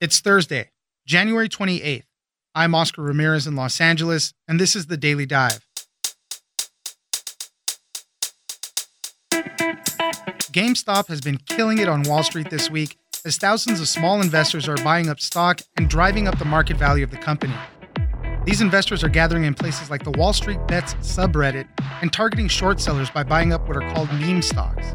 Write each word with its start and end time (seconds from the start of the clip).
It's 0.00 0.20
Thursday, 0.20 0.70
January 1.08 1.48
28th. 1.48 2.04
I'm 2.54 2.72
Oscar 2.72 3.02
Ramirez 3.02 3.48
in 3.48 3.56
Los 3.56 3.80
Angeles, 3.80 4.32
and 4.46 4.60
this 4.60 4.76
is 4.76 4.86
the 4.86 4.96
Daily 4.96 5.26
Dive. 5.26 5.66
GameStop 10.52 11.08
has 11.08 11.20
been 11.20 11.38
killing 11.38 11.78
it 11.78 11.88
on 11.88 12.04
Wall 12.04 12.22
Street 12.22 12.48
this 12.48 12.70
week 12.70 12.96
as 13.24 13.38
thousands 13.38 13.80
of 13.80 13.88
small 13.88 14.20
investors 14.20 14.68
are 14.68 14.76
buying 14.84 15.08
up 15.08 15.18
stock 15.18 15.62
and 15.76 15.90
driving 15.90 16.28
up 16.28 16.38
the 16.38 16.44
market 16.44 16.76
value 16.76 17.02
of 17.02 17.10
the 17.10 17.16
company. 17.16 17.56
These 18.44 18.60
investors 18.60 19.02
are 19.02 19.08
gathering 19.08 19.42
in 19.42 19.54
places 19.54 19.90
like 19.90 20.04
the 20.04 20.12
Wall 20.12 20.32
Street 20.32 20.64
Bets 20.68 20.94
subreddit 20.94 21.66
and 22.02 22.12
targeting 22.12 22.46
short 22.46 22.80
sellers 22.80 23.10
by 23.10 23.24
buying 23.24 23.52
up 23.52 23.66
what 23.66 23.76
are 23.76 23.92
called 23.92 24.12
meme 24.12 24.42
stocks. 24.42 24.94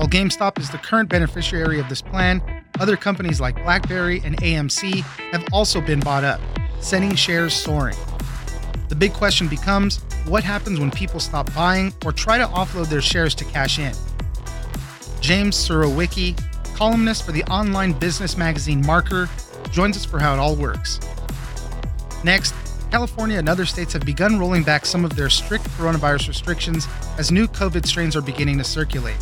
While 0.00 0.08
GameStop 0.08 0.58
is 0.58 0.70
the 0.70 0.78
current 0.78 1.10
beneficiary 1.10 1.78
of 1.78 1.90
this 1.90 2.00
plan, 2.00 2.42
other 2.78 2.96
companies 2.96 3.38
like 3.38 3.54
BlackBerry 3.56 4.22
and 4.24 4.34
AMC 4.38 5.02
have 5.32 5.44
also 5.52 5.82
been 5.82 6.00
bought 6.00 6.24
up, 6.24 6.40
sending 6.80 7.14
shares 7.14 7.52
soaring. 7.52 7.98
The 8.88 8.94
big 8.94 9.12
question 9.12 9.46
becomes 9.46 9.98
what 10.24 10.42
happens 10.42 10.80
when 10.80 10.90
people 10.90 11.20
stop 11.20 11.54
buying 11.54 11.92
or 12.02 12.12
try 12.12 12.38
to 12.38 12.46
offload 12.46 12.88
their 12.88 13.02
shares 13.02 13.34
to 13.34 13.44
cash 13.44 13.78
in? 13.78 13.92
James 15.20 15.54
Surowiecki, 15.54 16.34
columnist 16.74 17.26
for 17.26 17.32
the 17.32 17.44
online 17.44 17.92
business 17.92 18.38
magazine 18.38 18.80
Marker, 18.86 19.28
joins 19.70 19.98
us 19.98 20.06
for 20.06 20.18
how 20.18 20.32
it 20.32 20.38
all 20.38 20.56
works. 20.56 20.98
Next, 22.24 22.54
California 22.90 23.36
and 23.36 23.50
other 23.50 23.66
states 23.66 23.92
have 23.92 24.06
begun 24.06 24.38
rolling 24.38 24.62
back 24.62 24.86
some 24.86 25.04
of 25.04 25.14
their 25.14 25.28
strict 25.28 25.64
coronavirus 25.72 26.28
restrictions 26.28 26.88
as 27.18 27.30
new 27.30 27.46
COVID 27.46 27.84
strains 27.84 28.16
are 28.16 28.22
beginning 28.22 28.56
to 28.56 28.64
circulate. 28.64 29.18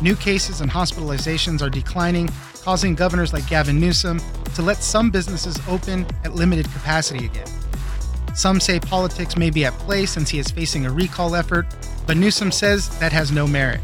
New 0.00 0.14
cases 0.14 0.60
and 0.60 0.70
hospitalizations 0.70 1.60
are 1.60 1.70
declining, 1.70 2.30
causing 2.62 2.94
governors 2.94 3.32
like 3.32 3.48
Gavin 3.48 3.80
Newsom 3.80 4.20
to 4.54 4.62
let 4.62 4.76
some 4.76 5.10
businesses 5.10 5.58
open 5.68 6.06
at 6.24 6.34
limited 6.34 6.66
capacity 6.72 7.24
again. 7.24 7.48
Some 8.34 8.60
say 8.60 8.78
politics 8.78 9.36
may 9.36 9.50
be 9.50 9.64
at 9.64 9.72
play 9.74 10.06
since 10.06 10.30
he 10.30 10.38
is 10.38 10.48
facing 10.48 10.86
a 10.86 10.92
recall 10.92 11.34
effort, 11.34 11.66
but 12.06 12.16
Newsom 12.16 12.52
says 12.52 12.96
that 13.00 13.10
has 13.10 13.32
no 13.32 13.48
merit. 13.48 13.80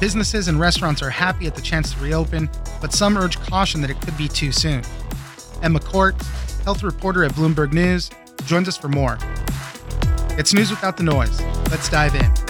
Businesses 0.00 0.48
and 0.48 0.58
restaurants 0.58 1.02
are 1.02 1.10
happy 1.10 1.46
at 1.46 1.54
the 1.54 1.60
chance 1.60 1.92
to 1.92 2.00
reopen, 2.00 2.48
but 2.80 2.94
some 2.94 3.18
urge 3.18 3.38
caution 3.40 3.82
that 3.82 3.90
it 3.90 4.00
could 4.00 4.16
be 4.16 4.28
too 4.28 4.52
soon. 4.52 4.82
Emma 5.62 5.80
Court, 5.80 6.14
health 6.64 6.82
reporter 6.82 7.24
at 7.24 7.32
Bloomberg 7.32 7.74
News, 7.74 8.10
joins 8.46 8.68
us 8.68 8.76
for 8.78 8.88
more. 8.88 9.18
It's 10.38 10.54
news 10.54 10.70
without 10.70 10.96
the 10.96 11.02
noise. 11.02 11.40
Let's 11.70 11.88
dive 11.90 12.14
in. 12.14 12.45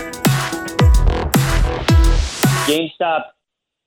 GameStop 2.67 3.25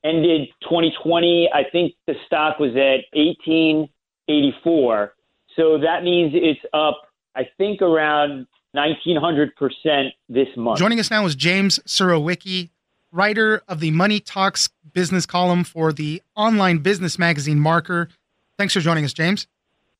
ended 0.03 0.49
2020. 0.61 1.49
I 1.53 1.63
think 1.69 1.93
the 2.07 2.15
stock 2.25 2.59
was 2.59 2.71
at 2.71 3.03
1884. 3.13 5.13
So 5.55 5.77
that 5.79 6.03
means 6.03 6.31
it's 6.33 6.59
up, 6.73 7.01
I 7.35 7.49
think, 7.57 7.81
around 7.81 8.47
1900% 8.75 10.09
this 10.29 10.47
month. 10.55 10.79
Joining 10.79 10.99
us 10.99 11.11
now 11.11 11.25
is 11.25 11.35
James 11.35 11.79
Surowiecki, 11.87 12.69
writer 13.11 13.61
of 13.67 13.79
the 13.79 13.91
Money 13.91 14.19
Talks 14.19 14.69
business 14.93 15.25
column 15.25 15.63
for 15.63 15.91
the 15.91 16.21
online 16.35 16.79
business 16.79 17.19
magazine 17.19 17.59
Marker. 17.59 18.09
Thanks 18.57 18.73
for 18.73 18.79
joining 18.79 19.05
us, 19.05 19.13
James. 19.13 19.47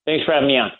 Thanks 0.06 0.26
for 0.26 0.34
having 0.34 0.48
me 0.48 0.58
on. 0.58 0.72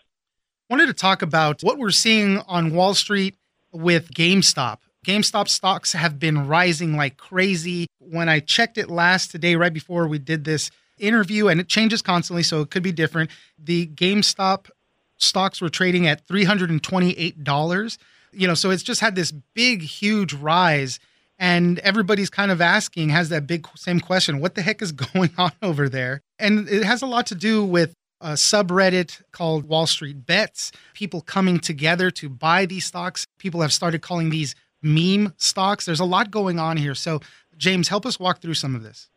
Wanted 0.70 0.88
to 0.88 0.94
talk 0.94 1.22
about 1.22 1.64
what 1.64 1.78
we're 1.78 1.92
seeing 1.92 2.40
on 2.40 2.74
Wall 2.74 2.94
Street 2.94 3.36
with 3.72 4.14
GameStop. 4.14 4.80
GameStop 5.10 5.48
stocks 5.48 5.94
have 5.94 6.20
been 6.20 6.48
rising 6.48 6.96
like 6.96 7.18
crazy. 7.18 7.88
When 7.98 8.30
I 8.30 8.42
checked 8.42 8.78
it 8.78 8.92
last 8.92 9.32
today, 9.32 9.56
right 9.56 9.74
before 9.74 10.08
we 10.08 10.20
did 10.20 10.44
this 10.44 10.70
interview, 11.00 11.48
and 11.48 11.60
it 11.60 11.68
changes 11.68 12.04
constantly, 12.04 12.44
so 12.44 12.62
it 12.62 12.70
could 12.70 12.84
be 12.84 12.92
different. 12.92 13.32
The 13.58 13.88
GameStop 13.88 14.70
stocks 15.18 15.62
were 15.62 15.70
trading 15.70 16.06
at 16.06 16.28
$328. 16.28 17.98
You 18.34 18.48
know, 18.48 18.54
so 18.54 18.70
it's 18.70 18.84
just 18.84 19.02
had 19.02 19.16
this 19.16 19.32
big, 19.32 19.82
huge 19.82 20.34
rise. 20.36 21.00
And 21.40 21.80
everybody's 21.80 22.30
kind 22.30 22.52
of 22.52 22.62
asking, 22.62 23.10
has 23.10 23.30
that 23.30 23.48
big 23.48 23.68
same 23.76 24.00
question, 24.00 24.40
what 24.40 24.54
the 24.54 24.62
heck 24.62 24.80
is 24.84 24.92
going 25.14 25.32
on 25.40 25.54
over 25.64 25.90
there? 25.90 26.22
And 26.38 26.70
it 26.70 26.84
has 26.84 27.02
a 27.02 27.08
lot 27.08 27.26
to 27.28 27.36
do 27.36 27.66
with 27.66 27.96
a 28.22 28.34
subreddit 28.34 29.24
called 29.32 29.64
Wall 29.64 29.88
Street 29.88 30.28
Bets, 30.28 30.72
people 30.94 31.22
coming 31.22 31.60
together 31.60 32.12
to 32.12 32.30
buy 32.30 32.68
these 32.68 32.86
stocks. 32.86 33.26
People 33.40 33.62
have 33.62 33.74
started 33.74 34.04
calling 34.04 34.30
these 34.30 34.54
meme 34.82 35.34
stocks. 35.38 35.86
There's 35.86 36.00
a 36.00 36.06
lot 36.06 36.32
going 36.32 36.60
on 36.60 36.78
here. 36.78 36.96
So, 36.96 37.20
James, 37.58 37.88
help 37.88 38.06
us 38.06 38.20
walk 38.20 38.42
through 38.42 38.54
some 38.54 38.76
of 38.76 38.84
this. 38.84 39.10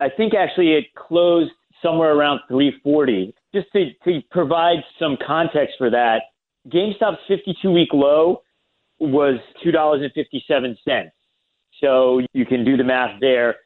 I 0.00 0.08
think 0.08 0.34
actually 0.34 0.72
it 0.74 0.94
closed 0.94 1.52
somewhere 1.82 2.14
around 2.16 2.40
340. 2.48 3.34
Just 3.54 3.70
to, 3.72 3.92
to 4.04 4.20
provide 4.30 4.78
some 4.98 5.16
context 5.24 5.74
for 5.78 5.90
that, 5.90 6.22
GameStop's 6.68 7.20
52 7.28 7.70
week 7.70 7.90
low 7.92 8.42
was 8.98 9.38
$2.57. 9.64 11.10
So 11.80 12.20
you 12.32 12.46
can 12.46 12.64
do 12.64 12.76
the 12.76 12.84
math 12.84 13.20
there. 13.20 13.56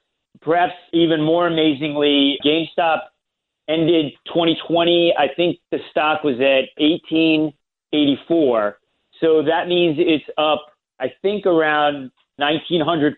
Perhaps 0.40 0.74
even 0.92 1.22
more 1.22 1.46
amazingly, 1.46 2.38
GameStop 2.44 3.00
ended 3.68 4.12
2020. 4.26 5.14
I 5.16 5.28
think 5.34 5.58
the 5.70 5.78
stock 5.90 6.24
was 6.24 6.36
at 6.36 6.68
1884. 6.80 8.78
So 9.20 9.42
that 9.42 9.68
means 9.68 9.96
it's 9.98 10.24
up 10.36 10.67
I 11.00 11.12
think 11.22 11.46
around 11.46 12.10
1900% 12.40 13.14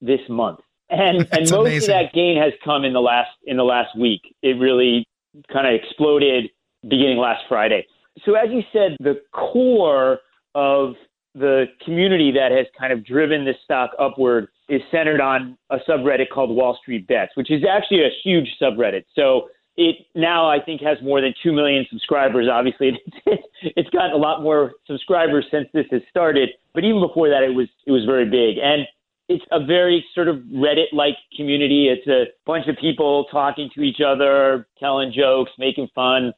this 0.00 0.20
month. 0.28 0.60
And 0.88 1.28
and 1.32 1.50
most 1.50 1.52
amazing. 1.52 1.94
of 1.94 2.02
that 2.02 2.12
gain 2.12 2.40
has 2.40 2.52
come 2.64 2.84
in 2.84 2.92
the 2.92 3.00
last 3.00 3.30
in 3.44 3.56
the 3.56 3.64
last 3.64 3.96
week. 3.98 4.22
It 4.42 4.58
really 4.58 5.06
kind 5.52 5.66
of 5.66 5.74
exploded 5.74 6.50
beginning 6.82 7.18
last 7.18 7.42
Friday. 7.48 7.86
So 8.24 8.34
as 8.34 8.48
you 8.50 8.62
said, 8.72 8.96
the 9.00 9.20
core 9.32 10.20
of 10.54 10.94
the 11.34 11.66
community 11.84 12.32
that 12.32 12.50
has 12.50 12.66
kind 12.78 12.92
of 12.92 13.04
driven 13.04 13.44
this 13.44 13.56
stock 13.62 13.90
upward 13.98 14.48
is 14.68 14.80
centered 14.90 15.20
on 15.20 15.58
a 15.70 15.76
subreddit 15.88 16.30
called 16.32 16.50
Wall 16.50 16.78
Street 16.80 17.06
Bets, 17.06 17.32
which 17.34 17.50
is 17.50 17.62
actually 17.68 18.02
a 18.04 18.10
huge 18.24 18.48
subreddit. 18.60 19.04
So 19.14 19.48
it 19.76 20.06
now 20.14 20.48
I 20.48 20.60
think 20.60 20.80
has 20.80 20.98
more 21.02 21.20
than 21.20 21.34
two 21.42 21.52
million 21.52 21.86
subscribers. 21.90 22.48
Obviously, 22.50 23.00
it's, 23.26 23.42
it's 23.62 23.90
gotten 23.90 24.12
a 24.12 24.16
lot 24.16 24.42
more 24.42 24.72
subscribers 24.86 25.46
since 25.50 25.68
this 25.72 25.86
has 25.90 26.02
started. 26.10 26.50
But 26.74 26.84
even 26.84 27.00
before 27.00 27.28
that, 27.28 27.42
it 27.42 27.54
was 27.54 27.68
it 27.86 27.90
was 27.90 28.04
very 28.04 28.24
big, 28.24 28.58
and 28.62 28.86
it's 29.28 29.44
a 29.50 29.64
very 29.64 30.04
sort 30.14 30.28
of 30.28 30.36
Reddit-like 30.36 31.16
community. 31.36 31.88
It's 31.88 32.06
a 32.06 32.26
bunch 32.46 32.68
of 32.68 32.76
people 32.80 33.26
talking 33.30 33.68
to 33.74 33.82
each 33.82 34.00
other, 34.06 34.68
telling 34.78 35.12
jokes, 35.12 35.50
making 35.58 35.88
fun, 35.94 36.32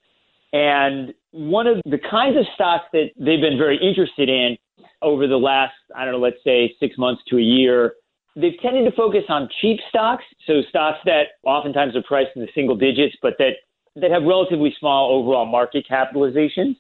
and 0.53 1.13
one 1.31 1.67
of 1.67 1.79
the 1.85 1.99
kinds 1.99 2.37
of 2.39 2.45
stocks 2.55 2.87
that 2.93 3.11
they've 3.19 3.41
been 3.41 3.59
very 3.59 3.77
interested 3.77 4.29
in 4.29 4.57
over 5.03 5.27
the 5.27 5.37
last 5.37 5.75
I 5.95 6.05
don't 6.05 6.15
know, 6.15 6.21
let's 6.21 6.43
say 6.45 6.75
six 6.81 6.99
months 6.99 7.23
to 7.29 7.39
a 7.39 7.43
year 7.43 7.95
they've 8.41 8.59
tended 8.63 8.85
to 8.85 8.97
focus 8.97 9.25
on 9.29 9.49
cheap 9.61 9.81
stocks, 9.89 10.25
so 10.47 10.63
stocks 10.69 10.99
that 11.05 11.39
oftentimes 11.45 11.97
are 11.97 12.03
priced 12.03 12.31
in 12.37 12.43
the 12.43 12.49
single 12.55 12.77
digits, 12.77 13.17
but 13.21 13.35
that 13.39 13.55
that 13.97 14.11
have 14.13 14.23
relatively 14.23 14.75
small 14.79 15.11
overall 15.11 15.45
market 15.45 15.85
capitalizations, 15.91 16.77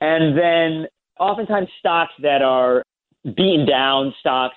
and 0.00 0.36
then 0.36 0.86
oftentimes 1.20 1.68
stocks 1.78 2.12
that 2.22 2.40
are 2.40 2.82
beaten 3.24 3.66
down 3.66 4.14
stocks 4.18 4.56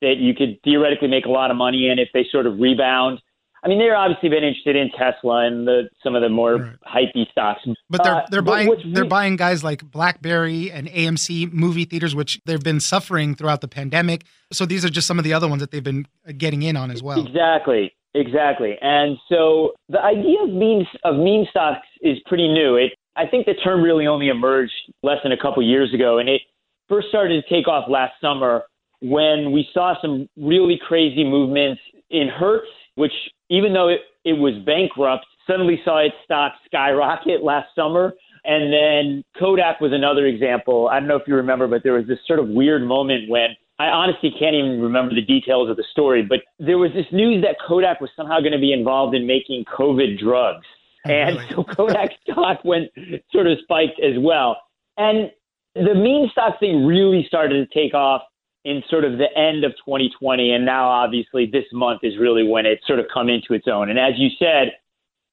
that 0.00 0.16
you 0.16 0.34
could 0.34 0.58
theoretically 0.64 1.08
make 1.08 1.26
a 1.26 1.30
lot 1.30 1.50
of 1.50 1.56
money 1.56 1.88
in 1.88 1.98
if 1.98 2.08
they 2.14 2.26
sort 2.30 2.46
of 2.46 2.58
rebound. 2.58 3.20
I 3.64 3.68
mean, 3.68 3.78
they're 3.78 3.96
obviously 3.96 4.28
been 4.28 4.42
interested 4.42 4.74
in 4.74 4.90
Tesla 4.90 5.46
and 5.46 5.66
the, 5.66 5.88
some 6.02 6.16
of 6.16 6.22
the 6.22 6.28
more 6.28 6.56
right. 6.56 7.06
hypey 7.14 7.30
stocks. 7.30 7.60
But 7.88 8.02
they're 8.02 8.24
they're 8.30 8.40
uh, 8.40 8.42
buying 8.42 8.92
they're 8.92 9.04
buying 9.04 9.36
guys 9.36 9.62
like 9.62 9.88
BlackBerry 9.88 10.70
and 10.72 10.88
AMC 10.88 11.52
movie 11.52 11.84
theaters, 11.84 12.14
which 12.14 12.40
they've 12.44 12.62
been 12.62 12.80
suffering 12.80 13.36
throughout 13.36 13.60
the 13.60 13.68
pandemic. 13.68 14.24
So 14.52 14.66
these 14.66 14.84
are 14.84 14.90
just 14.90 15.06
some 15.06 15.18
of 15.18 15.24
the 15.24 15.32
other 15.32 15.46
ones 15.46 15.60
that 15.60 15.70
they've 15.70 15.82
been 15.82 16.06
getting 16.36 16.62
in 16.62 16.76
on 16.76 16.90
as 16.90 17.02
well. 17.02 17.24
Exactly, 17.24 17.92
exactly. 18.14 18.76
And 18.80 19.16
so 19.28 19.72
the 19.88 20.00
idea 20.00 20.42
of 20.42 20.50
meme 20.50 20.86
of 21.04 21.16
meme 21.16 21.46
stocks 21.50 21.86
is 22.00 22.18
pretty 22.26 22.48
new. 22.48 22.76
It 22.76 22.92
I 23.14 23.26
think 23.26 23.46
the 23.46 23.54
term 23.54 23.82
really 23.82 24.08
only 24.08 24.28
emerged 24.28 24.72
less 25.04 25.18
than 25.22 25.30
a 25.30 25.38
couple 25.38 25.62
years 25.62 25.94
ago, 25.94 26.18
and 26.18 26.28
it 26.28 26.40
first 26.88 27.08
started 27.08 27.42
to 27.42 27.54
take 27.54 27.68
off 27.68 27.88
last 27.88 28.14
summer 28.20 28.64
when 29.02 29.52
we 29.52 29.66
saw 29.74 29.94
some 30.00 30.28
really 30.36 30.80
crazy 30.86 31.24
movements 31.24 31.80
in 32.10 32.28
Hertz, 32.28 32.68
which 32.94 33.12
even 33.52 33.74
though 33.74 33.88
it, 33.88 34.00
it 34.24 34.32
was 34.32 34.54
bankrupt, 34.64 35.26
suddenly 35.46 35.80
saw 35.84 35.98
its 35.98 36.14
stock 36.24 36.52
skyrocket 36.64 37.44
last 37.44 37.68
summer. 37.76 38.14
And 38.44 38.72
then 38.72 39.22
Kodak 39.38 39.80
was 39.80 39.92
another 39.92 40.26
example. 40.26 40.88
I 40.88 40.98
don't 40.98 41.06
know 41.06 41.16
if 41.16 41.28
you 41.28 41.36
remember, 41.36 41.68
but 41.68 41.82
there 41.84 41.92
was 41.92 42.06
this 42.08 42.18
sort 42.26 42.38
of 42.38 42.48
weird 42.48 42.82
moment 42.82 43.28
when 43.28 43.50
I 43.78 43.86
honestly 43.86 44.30
can't 44.36 44.54
even 44.54 44.80
remember 44.80 45.14
the 45.14 45.22
details 45.22 45.68
of 45.68 45.76
the 45.76 45.84
story, 45.92 46.22
but 46.22 46.40
there 46.58 46.78
was 46.78 46.92
this 46.94 47.06
news 47.12 47.44
that 47.44 47.56
Kodak 47.66 48.00
was 48.00 48.10
somehow 48.16 48.40
going 48.40 48.52
to 48.52 48.58
be 48.58 48.72
involved 48.72 49.14
in 49.14 49.26
making 49.26 49.64
COVID 49.66 50.18
drugs. 50.18 50.66
Oh, 51.06 51.10
and 51.10 51.36
really? 51.36 51.48
so 51.50 51.64
Kodak 51.64 52.10
stock 52.30 52.64
went 52.64 52.88
sort 53.32 53.46
of 53.46 53.58
spiked 53.62 54.00
as 54.00 54.14
well. 54.18 54.56
And 54.96 55.30
the 55.74 55.94
meme 55.94 56.30
stock 56.32 56.58
thing 56.58 56.86
really 56.86 57.24
started 57.28 57.68
to 57.68 57.74
take 57.74 57.92
off 57.92 58.22
in 58.64 58.82
sort 58.88 59.04
of 59.04 59.18
the 59.18 59.28
end 59.36 59.64
of 59.64 59.72
2020. 59.84 60.52
And 60.52 60.64
now, 60.64 60.88
obviously, 60.88 61.46
this 61.46 61.64
month 61.72 62.00
is 62.02 62.18
really 62.18 62.46
when 62.46 62.66
it's 62.66 62.86
sort 62.86 62.98
of 62.98 63.06
come 63.12 63.28
into 63.28 63.54
its 63.54 63.66
own. 63.66 63.90
And 63.90 63.98
as 63.98 64.12
you 64.16 64.28
said, 64.38 64.72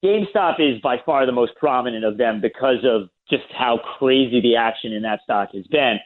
GameStop 0.04 0.60
is 0.60 0.81
by 0.81 0.98
far 1.06 1.26
the 1.26 1.31
most 1.31 1.56
prominent 1.56 2.06
of 2.06 2.18
them 2.18 2.42
because 2.42 2.86
of 2.86 3.10
just 3.30 3.44
how 3.58 3.80
crazy 3.98 4.42
the 4.42 4.56
action 4.56 4.94
in 4.94 5.04
that 5.04 5.22
stock 5.24 5.50
has 5.54 5.68
been. 5.68 5.98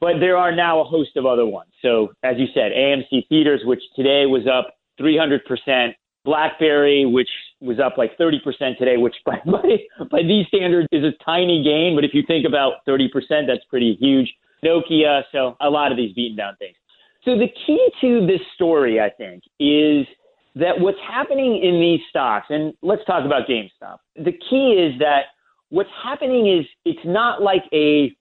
But 0.00 0.20
there 0.20 0.36
are 0.36 0.54
now 0.54 0.80
a 0.80 0.84
host 0.84 1.16
of 1.16 1.24
other 1.24 1.46
ones. 1.46 1.70
So, 1.80 2.12
as 2.22 2.36
you 2.38 2.46
said, 2.52 2.72
AMC 2.72 3.28
Theaters, 3.28 3.62
which 3.64 3.82
today 3.94 4.26
was 4.26 4.46
up 4.46 4.76
300%, 5.00 5.94
BlackBerry, 6.24 7.06
which 7.06 7.30
was 7.60 7.78
up 7.80 7.96
like 7.96 8.18
30% 8.18 8.76
today, 8.76 8.98
which 8.98 9.14
by, 9.24 9.40
by, 9.46 9.78
by 10.10 10.22
these 10.22 10.46
standards 10.48 10.88
is 10.92 11.04
a 11.04 11.12
tiny 11.24 11.62
gain. 11.62 11.94
But 11.94 12.04
if 12.04 12.12
you 12.12 12.22
think 12.26 12.46
about 12.46 12.84
30%, 12.86 13.08
that's 13.46 13.64
pretty 13.70 13.96
huge. 13.98 14.34
Nokia, 14.66 15.22
so 15.32 15.56
a 15.60 15.70
lot 15.70 15.92
of 15.92 15.96
these 15.96 16.12
beaten 16.14 16.36
down 16.36 16.56
things. 16.58 16.76
So 17.24 17.36
the 17.36 17.48
key 17.66 17.88
to 18.00 18.26
this 18.26 18.40
story, 18.54 19.00
I 19.00 19.10
think, 19.10 19.42
is 19.58 20.06
that 20.54 20.80
what's 20.80 20.98
happening 21.06 21.60
in 21.62 21.80
these 21.80 22.00
stocks, 22.08 22.46
and 22.50 22.72
let's 22.82 23.04
talk 23.04 23.24
about 23.24 23.42
GameStop. 23.48 23.98
The 24.16 24.32
key 24.32 24.72
is 24.72 24.98
that 25.00 25.22
what's 25.68 25.90
happening 26.02 26.48
is 26.48 26.66
it's 26.84 27.04
not 27.04 27.42
like 27.42 27.64
a 27.72 28.16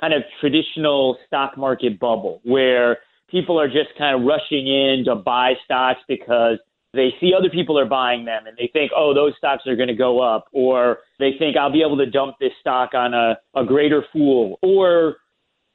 kind 0.00 0.14
of 0.14 0.22
traditional 0.40 1.18
stock 1.26 1.56
market 1.56 1.98
bubble 1.98 2.40
where 2.44 2.98
people 3.30 3.58
are 3.58 3.66
just 3.66 3.90
kind 3.98 4.14
of 4.14 4.26
rushing 4.26 4.66
in 4.66 5.04
to 5.06 5.14
buy 5.14 5.54
stocks 5.64 6.00
because 6.06 6.58
they 6.94 7.08
see 7.20 7.32
other 7.36 7.48
people 7.48 7.78
are 7.78 7.86
buying 7.86 8.24
them 8.26 8.46
and 8.46 8.56
they 8.58 8.68
think, 8.72 8.92
oh, 8.94 9.14
those 9.14 9.32
stocks 9.38 9.66
are 9.66 9.76
going 9.76 9.88
to 9.88 9.94
go 9.94 10.20
up, 10.20 10.44
or 10.52 10.98
they 11.18 11.32
think 11.38 11.56
I'll 11.56 11.72
be 11.72 11.82
able 11.82 11.96
to 11.96 12.06
dump 12.06 12.36
this 12.38 12.52
stock 12.60 12.90
on 12.94 13.14
a, 13.14 13.38
a 13.54 13.64
greater 13.64 14.04
fool, 14.12 14.58
or 14.62 15.16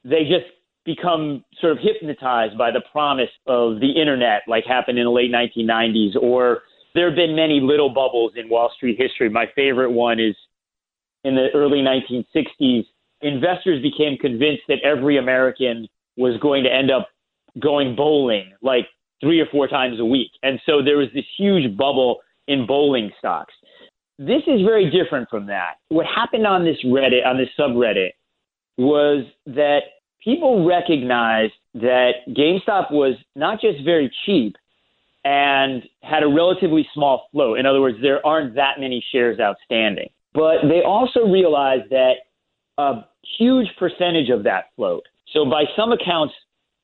they 0.10 0.24
just 0.24 0.46
become 0.86 1.44
sort 1.60 1.74
of 1.74 1.80
hypnotized 1.82 2.58
by 2.58 2.72
the 2.72 2.82
promise 2.92 3.30
of 3.46 3.80
the 3.82 3.92
internet, 3.92 4.44
like 4.48 4.64
happened 4.66 4.98
in 4.98 5.04
the 5.04 5.12
late 5.12 5.32
1990s, 5.32 6.16
or 6.22 6.62
there 6.96 7.08
have 7.08 7.16
been 7.16 7.36
many 7.36 7.60
little 7.62 7.90
bubbles 7.90 8.32
in 8.38 8.50
Wall 8.50 8.72
Street 8.76 8.98
history. 8.98 9.30
My 9.30 9.46
favorite 9.54 9.92
one 9.92 10.20
is 10.20 10.36
in 11.26 11.36
the 11.36 11.48
early 11.54 11.80
1960s. 11.80 12.86
Investors 13.22 13.82
became 13.82 14.18
convinced 14.18 14.64
that 14.70 14.78
every 14.84 15.18
American 15.18 15.88
was 16.16 16.40
going 16.42 16.64
to 16.64 16.74
end 16.74 16.90
up 16.90 17.10
going 17.60 17.96
bowling 17.96 18.54
like 18.62 18.88
three 19.20 19.42
or 19.42 19.46
four 19.52 19.68
times 19.68 20.00
a 20.00 20.06
week. 20.06 20.32
And 20.42 20.60
so 20.66 20.82
there 20.84 20.98
was 20.98 21.10
this 21.14 21.26
huge 21.38 21.76
bubble 21.76 22.20
in 22.48 22.66
bowling 22.66 23.12
stocks. 23.20 23.54
This 24.18 24.42
is 24.48 24.62
very 24.62 24.90
different 24.90 25.30
from 25.30 25.48
that. 25.48 25.76
What 25.90 26.06
happened 26.06 26.48
on 26.48 26.64
this 26.64 26.78
Reddit, 26.86 27.26
on 27.26 27.38
this 27.38 27.50
subreddit, 27.60 28.12
was 28.78 29.26
that 29.48 29.80
people 30.24 30.66
recognized 30.66 31.54
that 31.76 32.12
GameStop 32.30 32.92
was 32.92 33.16
not 33.36 33.62
just 33.62 33.84
very 33.84 34.12
cheap 34.26 34.56
and 35.24 35.84
had 36.02 36.24
a 36.24 36.28
relatively 36.28 36.88
small 36.94 37.28
float. 37.32 37.60
In 37.60 37.66
other 37.66 37.82
words, 37.82 37.98
there 38.02 38.26
aren't 38.26 38.56
that 38.56 38.80
many 38.80 39.04
shares 39.12 39.40
outstanding. 39.40 40.10
But 40.34 40.68
they 40.70 40.82
also 40.84 41.28
realized 41.28 41.90
that 41.90 42.14
a 42.78 43.06
huge 43.38 43.68
percentage 43.78 44.30
of 44.30 44.44
that 44.44 44.66
float, 44.76 45.04
so 45.34 45.46
by 45.46 45.66
some 45.76 45.92
accounts, 45.92 46.34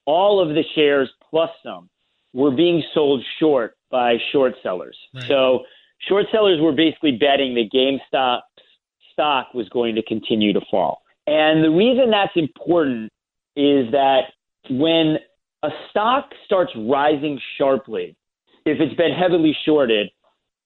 all 0.05 0.41
of 0.41 0.49
the 0.49 0.63
shares 0.75 1.09
plus 1.29 1.49
some, 1.63 1.89
were 2.33 2.51
being 2.51 2.83
sold 2.93 3.23
short 3.39 3.77
by 3.91 4.17
short 4.31 4.55
sellers. 4.63 4.97
Right. 5.13 5.23
So 5.27 5.63
short 6.07 6.25
sellers 6.31 6.59
were 6.59 6.73
basically 6.73 7.11
betting 7.13 7.53
that 7.55 7.69
GameStop's 7.71 8.43
stock 9.13 9.53
was 9.53 9.69
going 9.69 9.95
to 9.95 10.03
continue 10.03 10.51
to 10.51 10.61
fall. 10.69 11.03
And 11.27 11.63
the 11.63 11.69
reason 11.69 12.11
that's 12.11 12.33
important 12.35 13.12
is 13.55 13.91
that 13.91 14.21
when 14.69 15.17
a 15.63 15.69
stock 15.89 16.29
starts 16.45 16.71
rising 16.75 17.39
sharply, 17.57 18.15
if 18.65 18.79
it's 18.79 18.95
been 18.95 19.11
heavily 19.11 19.55
shorted, 19.65 20.09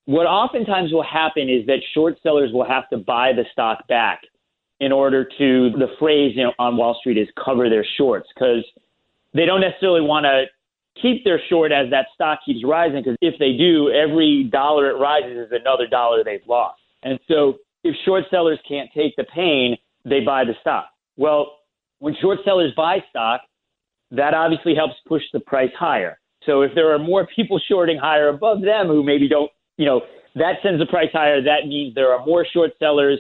what 0.06 0.26
oftentimes 0.26 0.92
will 0.92 1.04
happen 1.04 1.50
is 1.50 1.66
that 1.68 1.80
short 1.94 2.16
sellers 2.24 2.52
will 2.54 2.68
have 2.68 2.90
to 2.90 2.98
buy 2.98 3.34
the 3.34 3.44
stock 3.52 3.88
back 3.88 4.22
in 4.80 4.92
order 4.92 5.26
to, 5.26 5.72
the 5.72 5.88
phrase 6.00 6.34
you 6.36 6.44
know, 6.44 6.54
on 6.60 6.78
Wall 6.78 6.96
Street 7.00 7.18
is 7.18 7.28
cover 7.44 7.70
their 7.70 7.86
shorts 7.98 8.30
because 8.34 8.64
they 9.34 9.46
don't 9.46 9.62
necessarily 9.62 10.02
want 10.02 10.26
to 10.26 10.46
keep 11.02 11.24
their 11.24 11.42
short 11.50 11.72
as 11.72 11.90
that 11.90 12.08
stock 12.14 12.40
keeps 12.46 12.64
rising 12.64 13.02
because 13.04 13.18
if 13.22 13.38
they 13.40 13.54
do, 13.54 13.92
every 13.92 14.46
dollar 14.52 14.90
it 14.90 15.00
rises 15.00 15.48
is 15.48 15.52
another 15.52 15.88
dollar 15.88 16.24
they've 16.24 16.48
lost. 16.48 16.80
And 17.04 17.20
so 17.28 17.58
if 17.84 17.96
short 18.06 18.26
sellers 18.30 18.60
can't 18.68 18.90
take 18.96 19.16
the 19.16 19.26
pain, 19.26 19.78
they 20.06 20.22
buy 20.22 20.44
the 20.46 20.54
stock. 20.62 20.90
Well, 21.18 21.57
when 22.00 22.16
short 22.22 22.40
sellers 22.46 22.72
buy 22.76 23.04
stock, 23.10 23.42
that 24.12 24.34
obviously 24.34 24.76
helps 24.76 24.96
push 25.08 25.24
the 25.34 25.40
price 25.40 25.72
higher. 25.78 26.20
So 26.46 26.62
if 26.62 26.72
there 26.76 26.94
are 26.94 27.00
more 27.00 27.28
people 27.36 27.60
shorting 27.70 27.98
higher 27.98 28.30
above 28.30 28.62
them 28.62 28.88
who 28.88 29.04
maybe 29.04 29.28
don't, 29.28 29.52
you 29.78 29.86
know, 29.86 30.02
that 30.36 30.56
sends 30.64 30.80
the 30.80 30.86
price 30.86 31.10
higher. 31.12 31.42
That 31.42 31.68
means 31.68 31.96
there 31.96 32.14
are 32.14 32.26
more 32.26 32.46
short 32.52 32.72
sellers 32.80 33.20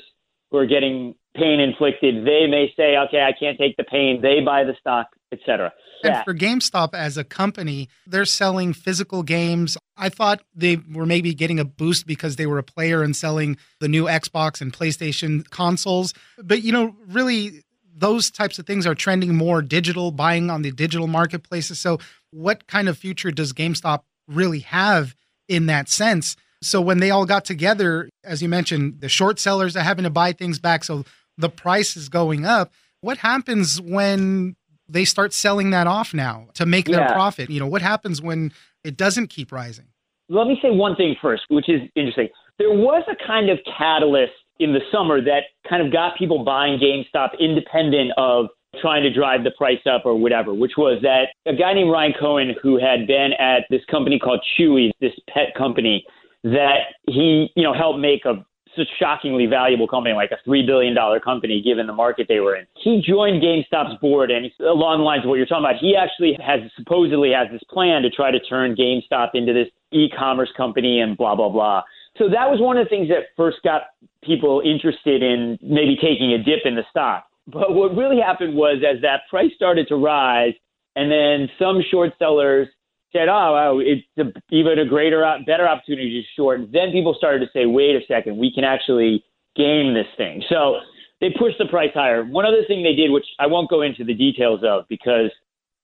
who 0.52 0.58
are 0.58 0.66
getting 0.66 1.16
pain 1.36 1.60
inflicted. 1.60 2.26
They 2.26 2.48
may 2.48 2.72
say, 2.76 2.96
okay, 2.98 3.22
I 3.22 3.34
can't 3.38 3.58
take 3.58 3.76
the 3.78 3.84
pain. 3.84 4.22
They 4.22 4.40
buy 4.42 4.64
the 4.64 4.76
stock, 4.80 5.08
etc. 5.32 5.74
And 6.04 6.24
for 6.24 6.34
GameStop 6.34 6.94
as 6.94 7.18
a 7.18 7.24
company, 7.24 7.90
they're 8.06 8.26
selling 8.26 8.74
physical 8.74 9.24
games. 9.24 9.78
I 9.98 10.10
thought 10.10 10.42
they 10.56 10.78
were 10.94 11.08
maybe 11.08 11.34
getting 11.34 11.60
a 11.60 11.66
boost 11.66 12.06
because 12.06 12.36
they 12.36 12.46
were 12.46 12.60
a 12.60 12.64
player 12.64 13.02
and 13.02 13.16
selling 13.16 13.58
the 13.80 13.88
new 13.88 14.06
Xbox 14.06 14.62
and 14.62 14.72
PlayStation 14.72 15.50
consoles. 15.50 16.14
But, 16.38 16.62
you 16.62 16.72
know, 16.72 16.96
really, 17.08 17.64
those 17.98 18.30
types 18.30 18.60
of 18.60 18.66
things 18.66 18.86
are 18.86 18.96
trending 18.96 19.36
more 19.36 19.62
digital, 19.62 20.12
buying 20.12 20.50
on 20.50 20.62
the 20.62 20.72
digital 20.72 21.08
marketplaces. 21.08 21.80
So, 21.80 22.00
what 22.32 22.68
kind 22.68 22.88
of 22.88 22.98
future 22.98 23.32
does 23.32 23.54
GameStop 23.54 24.04
really 24.28 24.60
have 24.60 25.16
in 25.48 25.66
that 25.66 25.90
sense? 25.90 26.36
So, 26.62 26.80
when 26.80 27.00
they 27.00 27.10
all 27.10 27.26
got 27.26 27.46
together, 27.46 28.10
as 28.24 28.42
you 28.42 28.50
mentioned, 28.50 29.02
the 29.02 29.10
short 29.10 29.40
sellers 29.40 29.76
are 29.76 29.82
having 29.84 30.04
to 30.04 30.10
buy 30.10 30.34
things 30.34 30.60
back. 30.60 30.84
So, 30.84 31.06
the 31.38 31.50
price 31.50 31.98
is 31.98 32.10
going 32.10 32.46
up. 32.46 32.72
What 33.02 33.18
happens 33.18 33.82
when 33.82 34.56
they 34.90 35.06
start 35.06 35.34
selling 35.34 35.72
that 35.72 35.88
off 35.88 36.14
now 36.14 36.48
to 36.56 36.66
make 36.66 36.86
their 36.86 37.02
yeah. 37.02 37.14
profit? 37.14 37.50
You 37.50 37.60
know, 37.60 37.68
what 37.68 37.82
happens 37.82 38.22
when 38.22 38.52
it 38.84 38.98
doesn't 38.98 39.28
keep 39.28 39.52
rising? 39.52 39.86
Let 40.30 40.48
me 40.48 40.58
say 40.62 40.72
one 40.72 40.96
thing 40.96 41.16
first, 41.22 41.44
which 41.50 41.70
is 41.70 41.82
interesting. 41.96 42.30
There 42.58 42.72
was 42.72 43.04
a 43.08 43.16
kind 43.28 43.50
of 43.50 43.60
catalyst 43.78 44.34
in 44.60 44.74
the 44.74 44.82
summer 44.92 45.22
that 45.22 45.44
kind 45.70 45.86
of 45.86 45.92
got 45.92 46.18
people 46.18 46.44
buying 46.44 46.80
GameStop 46.80 47.40
independent 47.40 48.12
of 48.18 48.48
trying 48.82 49.04
to 49.04 49.14
drive 49.14 49.44
the 49.44 49.52
price 49.52 49.80
up 49.90 50.04
or 50.06 50.16
whatever, 50.16 50.54
which 50.54 50.74
was 50.78 51.02
that 51.02 51.28
a 51.46 51.56
guy 51.56 51.74
named 51.74 51.92
Ryan 51.92 52.14
Cohen, 52.20 52.56
who 52.62 52.80
had 52.80 53.08
been 53.08 53.32
at 53.40 53.64
this 53.70 53.82
company 53.90 54.20
called 54.20 54.44
Chewy, 54.58 54.92
this 55.02 55.14
pet 55.30 55.56
company, 55.58 56.06
that 56.44 56.94
he, 57.08 57.50
you 57.56 57.64
know, 57.64 57.74
helped 57.74 58.00
make 58.00 58.26
a 58.26 58.46
such 58.78 58.88
shockingly 59.00 59.48
valuable 59.48 59.88
company, 59.88 60.14
like 60.14 60.32
a 60.32 60.50
$3 60.50 60.66
billion 60.66 60.96
company, 61.22 61.62
given 61.62 61.88
the 61.88 61.94
market 61.94 62.28
they 62.30 62.40
were 62.40 62.56
in. 62.56 62.66
He 62.76 63.02
joined 63.02 63.42
GameStop's 63.42 64.00
board, 64.00 64.30
and 64.30 64.52
along 64.60 65.00
the 65.00 65.04
lines 65.04 65.24
of 65.24 65.30
what 65.30 65.36
you're 65.36 65.48
talking 65.48 65.66
about, 65.66 65.82
he 65.82 65.96
actually 65.96 66.38
has 66.46 66.60
supposedly 66.78 67.32
has 67.32 67.48
this 67.52 67.64
plan 67.70 68.04
to 68.04 68.10
try 68.12 68.30
to 68.30 68.40
turn 68.40 68.76
GameStop 68.76 69.30
into 69.34 69.52
this 69.52 69.68
e 69.92 70.10
commerce 70.16 70.50
company 70.56 71.00
and 71.00 71.18
blah, 71.18 71.36
blah, 71.36 71.50
blah. 71.50 71.82
So 72.18 72.30
that 72.30 72.50
was 72.50 72.60
one 72.60 72.78
of 72.78 72.86
the 72.86 72.90
things 72.90 73.10
that 73.10 73.36
first 73.36 73.58
got 73.64 73.84
people 74.24 74.62
interested 74.66 75.22
in 75.22 75.58
maybe 75.62 75.96
taking 75.96 76.34
a 76.34 76.38
dip 76.38 76.66
in 76.66 76.76
the 76.76 76.84
stock. 76.90 77.26
But 77.48 77.74
what 77.74 77.96
really 77.96 78.20
happened 78.20 78.56
was 78.56 78.84
as 78.84 79.02
that 79.02 79.22
price 79.30 79.52
started 79.56 79.88
to 79.88 79.96
rise, 79.96 80.54
and 80.96 81.12
then 81.12 81.48
some 81.60 81.82
short 81.90 82.12
sellers 82.20 82.68
said, 83.14 83.30
"Oh, 83.30 83.54
wow, 83.54 83.80
it's 83.80 84.06
a, 84.18 84.34
even 84.50 84.80
a 84.80 84.86
greater, 84.86 85.24
better 85.46 85.68
opportunity 85.68 86.22
to 86.22 86.28
short." 86.36 86.72
Then 86.72 86.92
people 86.92 87.14
started 87.14 87.40
to 87.40 87.52
say, 87.54 87.66
"Wait 87.66 87.96
a 87.96 88.06
second, 88.06 88.38
we 88.38 88.52
can 88.52 88.64
actually 88.64 89.24
game 89.56 89.94
this 89.94 90.08
thing." 90.18 90.44
So 90.50 90.80
they 91.22 91.30
pushed 91.30 91.58
the 91.58 91.68
price 91.68 91.94
higher. 91.94 92.26
One 92.26 92.46
other 92.46 92.64
thing 92.68 92.84
they 92.84 92.96
did, 92.96 93.12
which 93.12 93.26
I 93.40 93.48
won't 93.48 93.70
go 93.70 93.82
into 93.82 94.04
the 94.04 94.14
details 94.14 94.62
of 94.64 94.86
because 94.90 95.32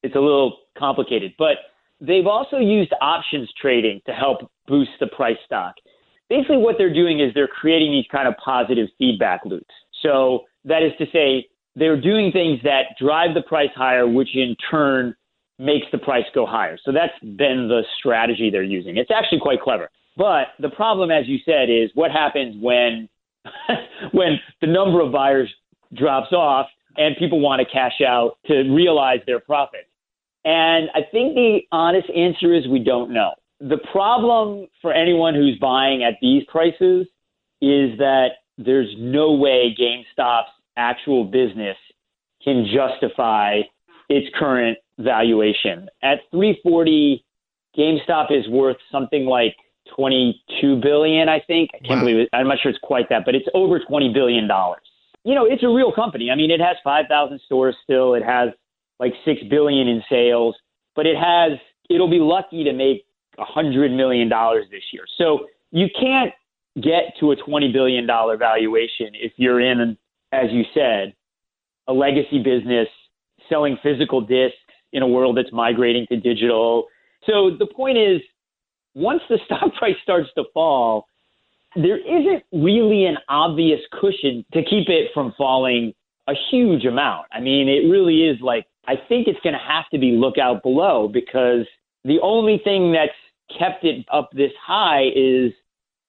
it's 0.02 0.16
a 0.16 0.20
little 0.20 0.58
complicated, 0.78 1.34
but 1.38 1.58
they've 2.02 2.28
also 2.28 2.58
used 2.58 2.92
options 3.00 3.50
trading 3.54 4.02
to 4.06 4.12
help 4.12 4.52
boost 4.68 4.92
the 5.00 5.08
price 5.08 5.38
stock 5.46 5.76
basically 6.34 6.58
what 6.58 6.76
they're 6.80 6.94
doing 6.94 7.20
is 7.20 7.32
they're 7.36 7.48
creating 7.48 7.92
these 7.92 8.06
kind 8.12 8.28
of 8.28 8.34
positive 8.44 8.88
feedback 8.98 9.42
loops. 9.46 9.74
So 10.02 10.46
that 10.66 10.82
is 10.82 10.92
to 10.98 11.06
say, 11.14 11.48
they're 11.76 12.00
doing 12.00 12.32
things 12.32 12.60
that 12.64 12.96
drive 13.00 13.36
the 13.36 13.42
price 13.44 13.70
higher, 13.76 14.08
which 14.08 14.30
in 14.36 14.56
turn 14.70 15.16
makes 15.60 15.86
the 15.92 15.98
price 16.00 16.26
go 16.34 16.46
higher. 16.46 16.78
So 16.84 16.92
that's 16.92 17.14
been 17.22 17.68
the 17.68 17.84
strategy 18.00 18.50
they're 18.52 18.64
using. 18.64 18.98
It's 18.98 19.12
actually 19.12 19.40
quite 19.40 19.62
clever. 19.62 19.90
But 20.18 20.48
the 20.60 20.70
problem, 20.70 21.12
as 21.12 21.28
you 21.28 21.38
said, 21.46 21.70
is 21.70 21.90
what 21.94 22.12
happens 22.12 22.56
when 22.62 23.10
when 24.12 24.40
the 24.62 24.68
number 24.68 25.02
of 25.02 25.12
buyers 25.12 25.50
drops 25.94 26.32
off 26.32 26.68
and 26.98 27.16
people 27.18 27.40
want 27.40 27.60
to 27.60 27.66
cash 27.72 28.02
out 28.08 28.38
to 28.46 28.62
realize 28.72 29.20
their 29.26 29.40
profits. 29.40 29.90
And 30.46 30.90
I 30.94 31.02
think 31.12 31.36
the 31.36 31.62
honest 31.72 32.08
answer 32.16 32.54
is 32.54 32.68
we 32.68 32.80
don't 32.80 33.12
know 33.12 33.34
the 33.64 33.78
problem 33.92 34.68
for 34.82 34.94
anyone 34.94 35.34
who's 35.34 35.58
buying 35.60 36.04
at 36.04 36.16
these 36.22 36.44
prices 36.50 37.08
is 37.62 37.98
that 37.98 38.28
there's 38.58 38.94
no 38.98 39.32
way 39.32 39.74
GameStop's 39.80 40.52
actual 40.76 41.24
business 41.24 41.78
can 42.44 42.66
justify 42.66 43.62
its 44.10 44.28
current 44.38 44.78
valuation. 45.00 45.88
At 46.02 46.20
340, 46.32 47.24
GameStop 47.78 48.38
is 48.38 48.48
worth 48.50 48.76
something 48.92 49.26
like 49.26 49.56
22 49.96 50.82
billion, 50.82 51.30
I 51.30 51.40
think. 51.40 51.70
I 51.74 51.78
can't 51.78 51.90
wow. 51.92 52.00
believe 52.02 52.18
it. 52.18 52.30
I'm 52.34 52.50
not 52.50 52.58
sure 52.62 52.70
it's 52.70 52.80
quite 52.84 53.08
that, 53.10 53.24
but 53.26 53.34
it's 53.34 53.48
over 53.54 53.80
20 53.80 54.12
billion 54.14 54.46
dollars. 54.46 54.82
You 55.24 55.36
know, 55.36 55.46
it's 55.46 55.64
a 55.64 55.70
real 55.70 55.94
company. 55.94 56.30
I 56.32 56.36
mean, 56.36 56.52
it 56.52 56.60
has 56.60 56.76
5,000 56.84 57.40
stores 57.46 57.78
still. 57.82 58.14
It 58.14 58.24
has 58.24 58.50
like 59.00 59.14
6 59.24 59.42
billion 59.50 59.88
in 59.88 60.04
sales, 60.10 60.56
but 60.98 61.06
it 61.06 61.16
has 61.16 61.58
it'll 61.90 62.10
be 62.10 62.20
lucky 62.20 62.66
to 62.66 62.74
make 62.74 63.06
100 63.36 63.92
million 63.92 64.30
dollars 64.30 64.66
this 64.72 64.84
year. 64.92 65.06
So, 65.18 65.48
you 65.72 65.88
can't 66.00 66.32
get 66.82 67.14
to 67.20 67.32
a 67.32 67.36
20 67.36 67.72
billion 67.72 68.06
dollar 68.06 68.38
valuation 68.38 69.10
if 69.14 69.34
you're 69.38 69.60
in 69.60 69.98
as 70.34 70.48
you 70.52 70.64
said, 70.74 71.14
a 71.88 71.94
legacy 71.94 72.40
business 72.40 72.88
selling 73.48 73.78
physical 73.84 74.20
discs 74.20 74.58
in 74.92 75.04
a 75.04 75.08
world 75.08 75.38
that's 75.38 75.52
migrating 75.54 76.08
to 76.08 76.18
digital. 76.18 76.88
So 77.26 77.52
the 77.58 77.68
point 77.68 77.98
is, 77.98 78.22
once 78.96 79.22
the 79.30 79.38
stock 79.46 79.74
price 79.76 79.96
starts 80.02 80.30
to 80.36 80.44
fall, 80.54 81.06
there 81.76 81.98
isn't 81.98 82.44
really 82.52 83.06
an 83.06 83.18
obvious 83.30 83.80
cushion 83.92 84.46
to 84.54 84.64
keep 84.64 84.90
it 84.90 85.12
from 85.14 85.34
falling 85.38 85.94
a 86.28 86.34
huge 86.52 86.86
amount. 86.86 87.28
I 87.32 87.40
mean, 87.40 87.68
it 87.68 87.90
really 87.90 88.24
is 88.24 88.40
like, 88.42 88.66
I 88.88 88.96
think 88.96 89.28
it's 89.28 89.40
going 89.44 89.54
to 89.54 89.60
have 89.60 89.86
to 89.92 90.00
be 90.00 90.12
lookout 90.12 90.64
below 90.64 91.10
because 91.12 91.66
the 92.06 92.20
only 92.22 92.62
thing 92.64 92.92
that's 92.92 93.12
kept 93.58 93.84
it 93.84 94.06
up 94.12 94.30
this 94.34 94.52
high 94.62 95.06
is 95.16 95.52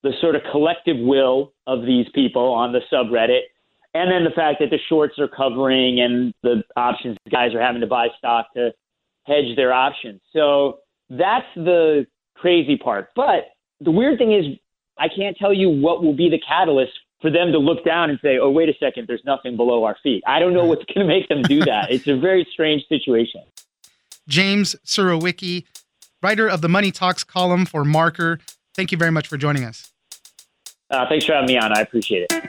the 0.02 0.12
sort 0.20 0.36
of 0.36 0.42
collective 0.50 0.98
will 0.98 1.52
of 1.66 1.82
these 1.82 2.06
people 2.14 2.52
on 2.52 2.72
the 2.72 2.80
subreddit 2.92 3.40
and 3.94 4.10
then 4.10 4.24
the 4.24 4.30
fact 4.30 4.58
that 4.58 4.70
the 4.70 4.78
shorts 4.88 5.18
are 5.18 5.28
covering 5.28 6.00
and 6.00 6.34
the 6.42 6.62
options 6.76 7.16
guys 7.30 7.54
are 7.54 7.60
having 7.60 7.80
to 7.80 7.86
buy 7.86 8.08
stock 8.18 8.52
to 8.54 8.72
hedge 9.24 9.56
their 9.56 9.72
options. 9.72 10.20
So 10.32 10.80
that's 11.08 11.46
the 11.54 12.06
crazy 12.34 12.76
part. 12.76 13.10
But 13.14 13.52
the 13.80 13.92
weird 13.92 14.18
thing 14.18 14.32
is, 14.32 14.58
I 14.98 15.08
can't 15.08 15.36
tell 15.36 15.52
you 15.52 15.70
what 15.70 16.02
will 16.02 16.14
be 16.14 16.28
the 16.28 16.40
catalyst 16.46 16.92
for 17.20 17.30
them 17.30 17.52
to 17.52 17.58
look 17.58 17.84
down 17.84 18.10
and 18.10 18.18
say, 18.20 18.38
oh, 18.38 18.50
wait 18.50 18.68
a 18.68 18.74
second, 18.78 19.06
there's 19.06 19.24
nothing 19.24 19.56
below 19.56 19.84
our 19.84 19.96
feet. 20.02 20.22
I 20.26 20.40
don't 20.40 20.52
know 20.52 20.64
what's 20.64 20.84
going 20.84 21.06
to 21.06 21.12
make 21.12 21.28
them 21.28 21.42
do 21.42 21.60
that. 21.60 21.90
it's 21.90 22.06
a 22.06 22.16
very 22.16 22.46
strange 22.52 22.86
situation. 22.88 23.42
James 24.28 24.74
Surowiecki, 24.84 25.64
writer 26.24 26.48
of 26.48 26.62
the 26.62 26.68
Money 26.70 26.90
Talks 26.90 27.22
column 27.22 27.66
for 27.66 27.84
Marker. 27.84 28.38
Thank 28.74 28.90
you 28.90 28.96
very 28.96 29.10
much 29.10 29.28
for 29.28 29.36
joining 29.36 29.62
us. 29.62 29.92
Uh, 30.90 31.06
thanks 31.06 31.26
for 31.26 31.34
having 31.34 31.48
me 31.48 31.58
on. 31.58 31.76
I 31.76 31.82
appreciate 31.82 32.26
it. 32.30 32.44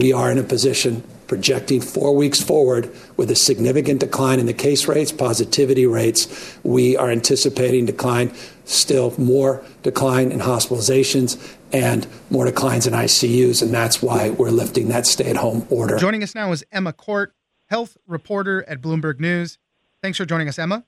We 0.00 0.12
are 0.12 0.30
in 0.30 0.38
a 0.38 0.42
position 0.42 1.02
projecting 1.26 1.80
four 1.80 2.14
weeks 2.14 2.40
forward 2.40 2.94
with 3.16 3.30
a 3.30 3.34
significant 3.34 4.00
decline 4.00 4.40
in 4.40 4.46
the 4.46 4.52
case 4.52 4.86
rates, 4.86 5.12
positivity 5.12 5.86
rates. 5.86 6.58
We 6.62 6.96
are 6.96 7.10
anticipating 7.10 7.86
decline, 7.86 8.32
still 8.64 9.14
more 9.18 9.64
decline 9.82 10.32
in 10.32 10.40
hospitalizations 10.40 11.56
and 11.72 12.06
more 12.30 12.44
declines 12.44 12.86
in 12.86 12.92
ICUs. 12.92 13.62
And 13.62 13.72
that's 13.72 14.02
why 14.02 14.30
we're 14.30 14.50
lifting 14.50 14.88
that 14.88 15.06
stay 15.06 15.30
at 15.30 15.36
home 15.36 15.66
order. 15.70 15.96
Joining 15.96 16.22
us 16.22 16.34
now 16.34 16.52
is 16.52 16.64
Emma 16.72 16.92
Court, 16.92 17.34
health 17.66 17.96
reporter 18.06 18.64
at 18.68 18.80
Bloomberg 18.80 19.20
News. 19.20 19.58
Thanks 20.02 20.18
for 20.18 20.24
joining 20.24 20.48
us, 20.48 20.58
Emma. 20.58 20.84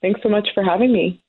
Thanks 0.00 0.20
so 0.22 0.28
much 0.28 0.48
for 0.54 0.64
having 0.64 0.92
me. 0.92 1.22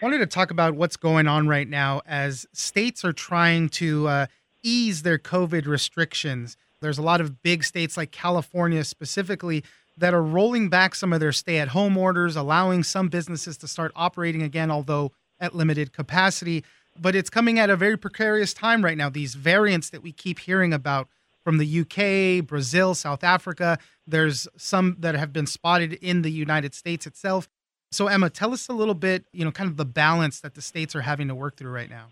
I 0.00 0.04
wanted 0.04 0.18
to 0.18 0.26
talk 0.26 0.50
about 0.50 0.74
what's 0.74 0.96
going 0.96 1.26
on 1.26 1.48
right 1.48 1.66
now 1.66 2.02
as 2.06 2.46
states 2.52 3.04
are 3.04 3.12
trying 3.12 3.68
to 3.70 4.06
uh, 4.06 4.26
ease 4.62 5.02
their 5.02 5.18
COVID 5.18 5.66
restrictions. 5.66 6.56
There's 6.80 6.98
a 6.98 7.02
lot 7.02 7.20
of 7.20 7.42
big 7.42 7.64
states 7.64 7.96
like 7.96 8.10
California 8.10 8.84
specifically 8.84 9.64
that 9.96 10.14
are 10.14 10.22
rolling 10.22 10.68
back 10.68 10.94
some 10.94 11.12
of 11.12 11.20
their 11.20 11.32
stay 11.32 11.58
at 11.58 11.68
home 11.68 11.96
orders, 11.96 12.36
allowing 12.36 12.84
some 12.84 13.08
businesses 13.08 13.56
to 13.58 13.68
start 13.68 13.92
operating 13.96 14.42
again, 14.42 14.70
although 14.70 15.12
at 15.40 15.54
limited 15.54 15.92
capacity. 15.92 16.64
But 17.00 17.14
it's 17.14 17.30
coming 17.30 17.58
at 17.58 17.70
a 17.70 17.76
very 17.76 17.96
precarious 17.96 18.54
time 18.54 18.84
right 18.84 18.96
now. 18.96 19.08
These 19.08 19.34
variants 19.34 19.90
that 19.90 20.02
we 20.02 20.12
keep 20.12 20.38
hearing 20.40 20.72
about 20.72 21.08
from 21.42 21.58
the 21.58 21.80
UK, 21.80 22.46
Brazil, 22.46 22.94
South 22.94 23.24
Africa, 23.24 23.78
there's 24.06 24.46
some 24.56 24.96
that 25.00 25.14
have 25.14 25.32
been 25.32 25.46
spotted 25.46 25.94
in 25.94 26.22
the 26.22 26.30
United 26.30 26.74
States 26.74 27.06
itself. 27.06 27.48
So, 27.90 28.06
Emma, 28.06 28.30
tell 28.30 28.52
us 28.52 28.68
a 28.68 28.72
little 28.72 28.94
bit, 28.94 29.24
you 29.32 29.44
know, 29.44 29.50
kind 29.50 29.70
of 29.70 29.76
the 29.76 29.84
balance 29.84 30.40
that 30.40 30.54
the 30.54 30.62
states 30.62 30.94
are 30.94 31.00
having 31.00 31.28
to 31.28 31.34
work 31.34 31.56
through 31.56 31.70
right 31.70 31.88
now 31.88 32.08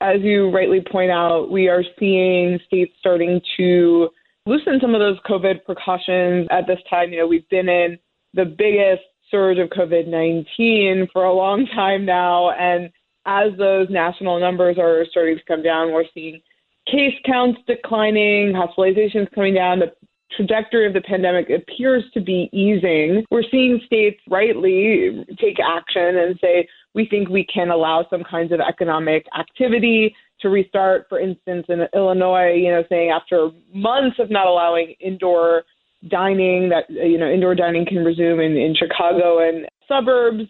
as 0.00 0.20
you 0.22 0.50
rightly 0.50 0.80
point 0.80 1.10
out, 1.10 1.50
we 1.50 1.68
are 1.68 1.84
seeing 1.98 2.58
states 2.66 2.92
starting 2.98 3.40
to 3.56 4.08
loosen 4.46 4.78
some 4.80 4.94
of 4.94 5.00
those 5.00 5.18
COVID 5.28 5.64
precautions 5.64 6.48
at 6.50 6.66
this 6.66 6.78
time. 6.88 7.12
You 7.12 7.20
know, 7.20 7.26
we've 7.26 7.48
been 7.50 7.68
in 7.68 7.98
the 8.34 8.44
biggest 8.44 9.02
surge 9.30 9.58
of 9.58 9.68
COVID 9.70 10.08
19 10.08 11.08
for 11.12 11.24
a 11.24 11.32
long 11.32 11.66
time 11.74 12.04
now. 12.04 12.50
And 12.50 12.90
as 13.26 13.56
those 13.58 13.88
national 13.90 14.40
numbers 14.40 14.76
are 14.78 15.04
starting 15.10 15.36
to 15.36 15.44
come 15.44 15.62
down, 15.62 15.92
we're 15.92 16.04
seeing 16.14 16.40
case 16.86 17.14
counts 17.26 17.60
declining, 17.66 18.52
hospitalizations 18.52 19.30
coming 19.34 19.54
down, 19.54 19.80
the 19.80 19.92
trajectory 20.36 20.86
of 20.86 20.94
the 20.94 21.00
pandemic 21.02 21.50
appears 21.50 22.04
to 22.14 22.20
be 22.20 22.48
easing. 22.52 23.24
We're 23.30 23.44
seeing 23.50 23.80
states 23.84 24.20
rightly 24.28 25.24
take 25.40 25.58
action 25.60 26.16
and 26.16 26.38
say, 26.40 26.66
we 26.94 27.06
think 27.06 27.28
we 27.28 27.44
can 27.44 27.70
allow 27.70 28.06
some 28.10 28.24
kinds 28.24 28.52
of 28.52 28.60
economic 28.60 29.26
activity 29.38 30.14
to 30.40 30.48
restart. 30.48 31.06
For 31.08 31.20
instance, 31.20 31.66
in 31.68 31.86
Illinois, 31.94 32.52
you 32.54 32.70
know, 32.70 32.82
saying 32.88 33.10
after 33.10 33.50
months 33.72 34.18
of 34.18 34.30
not 34.30 34.46
allowing 34.46 34.94
indoor 35.00 35.64
dining, 36.08 36.68
that 36.70 36.90
you 36.90 37.18
know, 37.18 37.30
indoor 37.30 37.54
dining 37.54 37.86
can 37.86 38.04
resume 38.04 38.40
in, 38.40 38.56
in 38.56 38.74
Chicago 38.74 39.46
and 39.46 39.66
suburbs. 39.86 40.44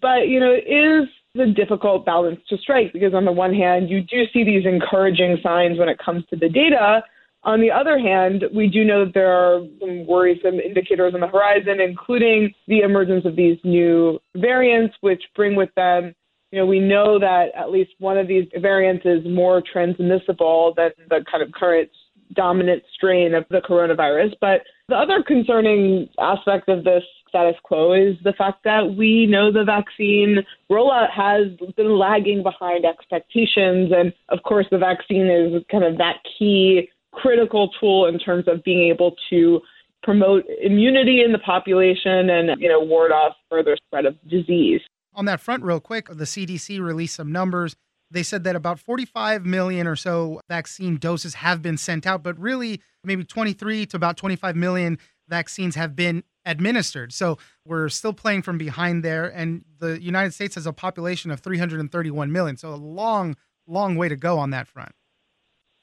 But 0.00 0.28
you 0.28 0.40
know, 0.40 0.52
it 0.52 0.68
is 0.68 1.08
a 1.40 1.52
difficult 1.52 2.04
balance 2.04 2.40
to 2.48 2.56
strike 2.58 2.92
because 2.92 3.14
on 3.14 3.24
the 3.24 3.32
one 3.32 3.54
hand, 3.54 3.90
you 3.90 4.02
do 4.02 4.24
see 4.32 4.44
these 4.44 4.64
encouraging 4.66 5.38
signs 5.42 5.78
when 5.78 5.88
it 5.88 5.98
comes 5.98 6.24
to 6.30 6.36
the 6.36 6.48
data 6.48 7.02
on 7.48 7.62
the 7.62 7.70
other 7.70 7.98
hand, 7.98 8.44
we 8.54 8.66
do 8.68 8.84
know 8.84 9.06
that 9.06 9.14
there 9.14 9.32
are 9.32 9.62
some 9.80 10.06
worrisome 10.06 10.60
indicators 10.60 11.14
on 11.14 11.20
the 11.20 11.26
horizon, 11.26 11.80
including 11.80 12.52
the 12.66 12.80
emergence 12.80 13.24
of 13.24 13.36
these 13.36 13.56
new 13.64 14.20
variants, 14.36 14.94
which 15.00 15.22
bring 15.34 15.56
with 15.56 15.70
them, 15.74 16.14
you 16.52 16.58
know, 16.58 16.66
we 16.66 16.78
know 16.78 17.18
that 17.18 17.46
at 17.56 17.70
least 17.70 17.92
one 18.00 18.18
of 18.18 18.28
these 18.28 18.46
variants 18.58 19.06
is 19.06 19.24
more 19.24 19.62
transmissible 19.72 20.74
than 20.76 20.90
the 21.08 21.24
kind 21.30 21.42
of 21.42 21.50
current 21.52 21.88
dominant 22.34 22.82
strain 22.94 23.34
of 23.34 23.46
the 23.48 23.62
coronavirus. 23.66 24.34
But 24.42 24.60
the 24.88 24.96
other 24.96 25.22
concerning 25.22 26.06
aspect 26.18 26.68
of 26.68 26.84
this 26.84 27.02
status 27.30 27.56
quo 27.62 27.94
is 27.94 28.16
the 28.24 28.34
fact 28.34 28.64
that 28.64 28.94
we 28.96 29.26
know 29.26 29.50
the 29.50 29.64
vaccine 29.64 30.44
rollout 30.70 31.10
has 31.10 31.46
been 31.76 31.98
lagging 31.98 32.42
behind 32.42 32.84
expectations. 32.84 33.90
And 33.94 34.12
of 34.28 34.42
course, 34.42 34.66
the 34.70 34.76
vaccine 34.76 35.28
is 35.28 35.62
kind 35.70 35.84
of 35.84 35.96
that 35.96 36.16
key 36.38 36.90
critical 37.12 37.70
tool 37.80 38.06
in 38.06 38.18
terms 38.18 38.46
of 38.48 38.62
being 38.64 38.90
able 38.90 39.14
to 39.30 39.60
promote 40.02 40.44
immunity 40.62 41.22
in 41.22 41.32
the 41.32 41.38
population 41.38 42.30
and 42.30 42.60
you 42.60 42.68
know 42.68 42.80
ward 42.80 43.12
off 43.12 43.34
further 43.50 43.76
spread 43.76 44.06
of 44.06 44.16
disease. 44.28 44.80
On 45.14 45.24
that 45.24 45.40
front, 45.40 45.64
real 45.64 45.80
quick, 45.80 46.08
the 46.08 46.24
CDC 46.24 46.80
released 46.80 47.16
some 47.16 47.32
numbers. 47.32 47.74
They 48.10 48.22
said 48.22 48.44
that 48.44 48.56
about 48.56 48.78
45 48.78 49.44
million 49.44 49.86
or 49.86 49.96
so 49.96 50.40
vaccine 50.48 50.96
doses 50.96 51.34
have 51.34 51.60
been 51.60 51.76
sent 51.76 52.06
out, 52.06 52.22
but 52.22 52.38
really 52.38 52.80
maybe 53.04 53.24
23 53.24 53.86
to 53.86 53.96
about 53.96 54.16
25 54.16 54.56
million 54.56 54.98
vaccines 55.28 55.74
have 55.74 55.94
been 55.94 56.22
administered. 56.44 57.12
So 57.12 57.38
we're 57.64 57.88
still 57.90 58.14
playing 58.14 58.42
from 58.42 58.58
behind 58.58 59.04
there. 59.04 59.26
And 59.26 59.64
the 59.78 60.00
United 60.00 60.32
States 60.32 60.54
has 60.54 60.66
a 60.66 60.72
population 60.72 61.30
of 61.30 61.40
331 61.40 62.32
million. 62.32 62.56
So 62.56 62.72
a 62.72 62.76
long, 62.76 63.36
long 63.66 63.96
way 63.96 64.08
to 64.08 64.16
go 64.16 64.38
on 64.38 64.50
that 64.50 64.66
front. 64.66 64.92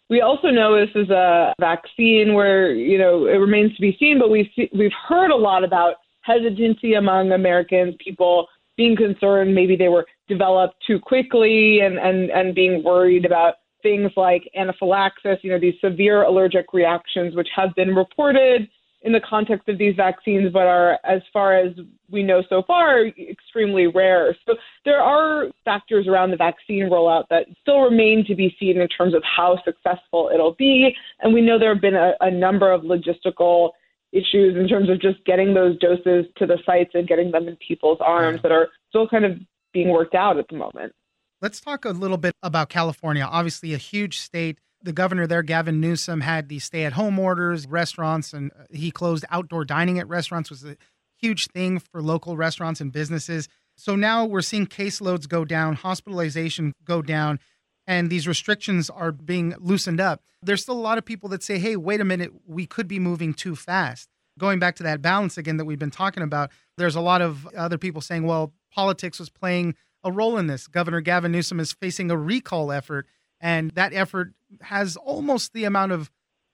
We 0.09 0.21
also 0.21 0.49
know 0.49 0.79
this 0.79 0.95
is 0.95 1.09
a 1.09 1.53
vaccine 1.59 2.33
where 2.33 2.71
you 2.71 2.97
know 2.97 3.25
it 3.25 3.37
remains 3.37 3.75
to 3.75 3.81
be 3.81 3.95
seen, 3.99 4.19
but 4.19 4.29
we've 4.29 4.49
we've 4.73 4.91
heard 5.07 5.31
a 5.31 5.35
lot 5.35 5.63
about 5.63 5.95
hesitancy 6.21 6.93
among 6.93 7.31
Americans, 7.31 7.95
people 8.03 8.47
being 8.77 8.95
concerned 8.95 9.55
maybe 9.55 9.75
they 9.75 9.87
were 9.87 10.05
developed 10.27 10.75
too 10.85 10.99
quickly, 10.99 11.79
and 11.79 11.97
and 11.97 12.29
and 12.29 12.53
being 12.53 12.83
worried 12.83 13.25
about 13.25 13.55
things 13.81 14.11
like 14.17 14.49
anaphylaxis, 14.55 15.37
you 15.43 15.51
know, 15.51 15.59
these 15.59 15.75
severe 15.79 16.23
allergic 16.23 16.73
reactions 16.73 17.35
which 17.35 17.49
have 17.55 17.69
been 17.75 17.95
reported 17.95 18.67
in 19.05 19.11
the 19.11 19.21
context 19.21 19.69
of 19.69 19.77
these 19.77 19.95
vaccines, 19.95 20.51
but 20.51 20.63
are, 20.63 20.97
as 21.03 21.21
far 21.31 21.55
as 21.55 21.73
we 22.09 22.23
know 22.23 22.41
so 22.49 22.63
far, 22.65 23.05
extremely 23.05 23.85
rare. 23.85 24.35
So 24.47 24.55
there 24.83 24.99
are 24.99 25.45
factors 25.63 26.07
around 26.07 26.31
the 26.31 26.37
vaccine 26.37 26.89
rollout 26.89 27.25
that 27.29 27.45
still 27.61 27.81
remain 27.81 28.25
to 28.27 28.35
be 28.35 28.55
seen 28.59 28.81
in 28.81 28.87
terms 28.87 29.13
of 29.13 29.21
how 29.23 29.59
successful 29.63 30.31
it'll 30.33 30.55
be. 30.55 30.95
And 31.19 31.35
we 31.35 31.41
know 31.41 31.59
there 31.59 31.71
have 31.71 31.81
been 31.81 31.95
a, 31.95 32.13
a 32.19 32.31
number 32.31 32.71
of 32.71 32.81
logistical 32.81 33.69
issues 34.11 34.57
in 34.57 34.67
terms 34.67 34.89
of 34.89 34.99
just 34.99 35.23
getting 35.23 35.53
those 35.53 35.77
doses 35.77 36.25
to 36.37 36.47
the 36.47 36.57
sites 36.65 36.91
and 36.95 37.07
getting 37.07 37.29
them 37.29 37.47
in 37.47 37.55
people's 37.57 37.99
arms 38.01 38.41
that 38.41 38.51
are 38.51 38.69
still 38.89 39.07
kind 39.07 39.23
of 39.23 39.37
being 39.71 39.89
worked 39.89 40.15
out 40.15 40.39
at 40.39 40.47
the 40.47 40.55
moment. 40.55 40.93
Let's 41.41 41.61
talk 41.61 41.85
a 41.85 41.89
little 41.89 42.17
bit 42.17 42.33
about 42.41 42.69
California. 42.69 43.23
Obviously, 43.23 43.75
a 43.75 43.77
huge 43.77 44.19
state 44.19 44.57
the 44.85 44.93
governor 44.93 45.27
there, 45.27 45.43
Gavin 45.43 45.81
Newsom, 45.81 46.21
had 46.21 46.47
these 46.47 46.63
stay 46.63 46.85
at 46.85 46.93
home 46.93 47.19
orders, 47.19 47.67
restaurants, 47.67 48.33
and 48.33 48.51
uh, 48.51 48.63
he 48.71 48.91
closed 48.91 49.25
outdoor 49.29 49.65
dining 49.65 49.99
at 49.99 50.07
restaurants, 50.07 50.49
was 50.49 50.63
a 50.63 50.77
huge 51.17 51.47
thing 51.47 51.79
for 51.79 52.01
local 52.01 52.37
restaurants 52.37 52.79
and 52.79 52.91
businesses. 52.91 53.49
So 53.75 53.95
now 53.95 54.23
we're 54.25 54.41
seeing 54.41 54.67
caseloads 54.67 55.27
go 55.27 55.43
down, 55.43 55.75
hospitalization 55.75 56.73
go 56.85 57.01
down, 57.01 57.39
and 57.87 58.09
these 58.09 58.27
restrictions 58.27 58.89
are 58.89 59.11
being 59.11 59.55
loosened 59.59 59.99
up. 59.99 60.21
There's 60.41 60.61
still 60.61 60.77
a 60.77 60.79
lot 60.79 60.97
of 60.97 61.05
people 61.05 61.29
that 61.29 61.43
say, 61.43 61.57
hey, 61.57 61.75
wait 61.75 61.99
a 61.99 62.05
minute, 62.05 62.31
we 62.47 62.65
could 62.65 62.87
be 62.87 62.99
moving 62.99 63.33
too 63.33 63.55
fast. 63.55 64.07
Going 64.37 64.59
back 64.59 64.75
to 64.77 64.83
that 64.83 65.01
balance 65.01 65.37
again 65.37 65.57
that 65.57 65.65
we've 65.65 65.79
been 65.79 65.91
talking 65.91 66.23
about, 66.23 66.51
there's 66.77 66.95
a 66.95 67.01
lot 67.01 67.21
of 67.21 67.47
other 67.55 67.77
people 67.77 68.01
saying, 68.01 68.23
well, 68.23 68.53
politics 68.71 69.19
was 69.19 69.29
playing 69.29 69.75
a 70.03 70.11
role 70.11 70.37
in 70.37 70.47
this. 70.47 70.67
Governor 70.67 71.01
Gavin 71.01 71.31
Newsom 71.31 71.59
is 71.59 71.71
facing 71.71 72.11
a 72.11 72.17
recall 72.17 72.71
effort, 72.71 73.07
and 73.45 73.69
that 73.75 73.93
effort 73.93 74.33
has 74.61 74.97
almost 74.97 75.53
the 75.53 75.65
amount 75.65 75.91
of 75.91 76.09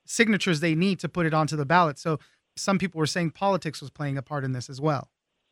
signatures 0.05 0.59
they 0.59 0.75
need 0.75 0.99
to 0.99 1.07
put 1.07 1.25
it 1.25 1.33
onto 1.33 1.55
the 1.55 1.65
ballot. 1.65 1.97
So 1.97 2.19
some 2.57 2.77
people 2.77 2.99
were 2.99 3.05
saying 3.05 3.31
politics 3.31 3.79
was 3.79 3.89
playing 3.89 4.17
a 4.17 4.21
part 4.21 4.43
in 4.43 4.51
this 4.51 4.69
as 4.69 4.81
well. 4.81 5.09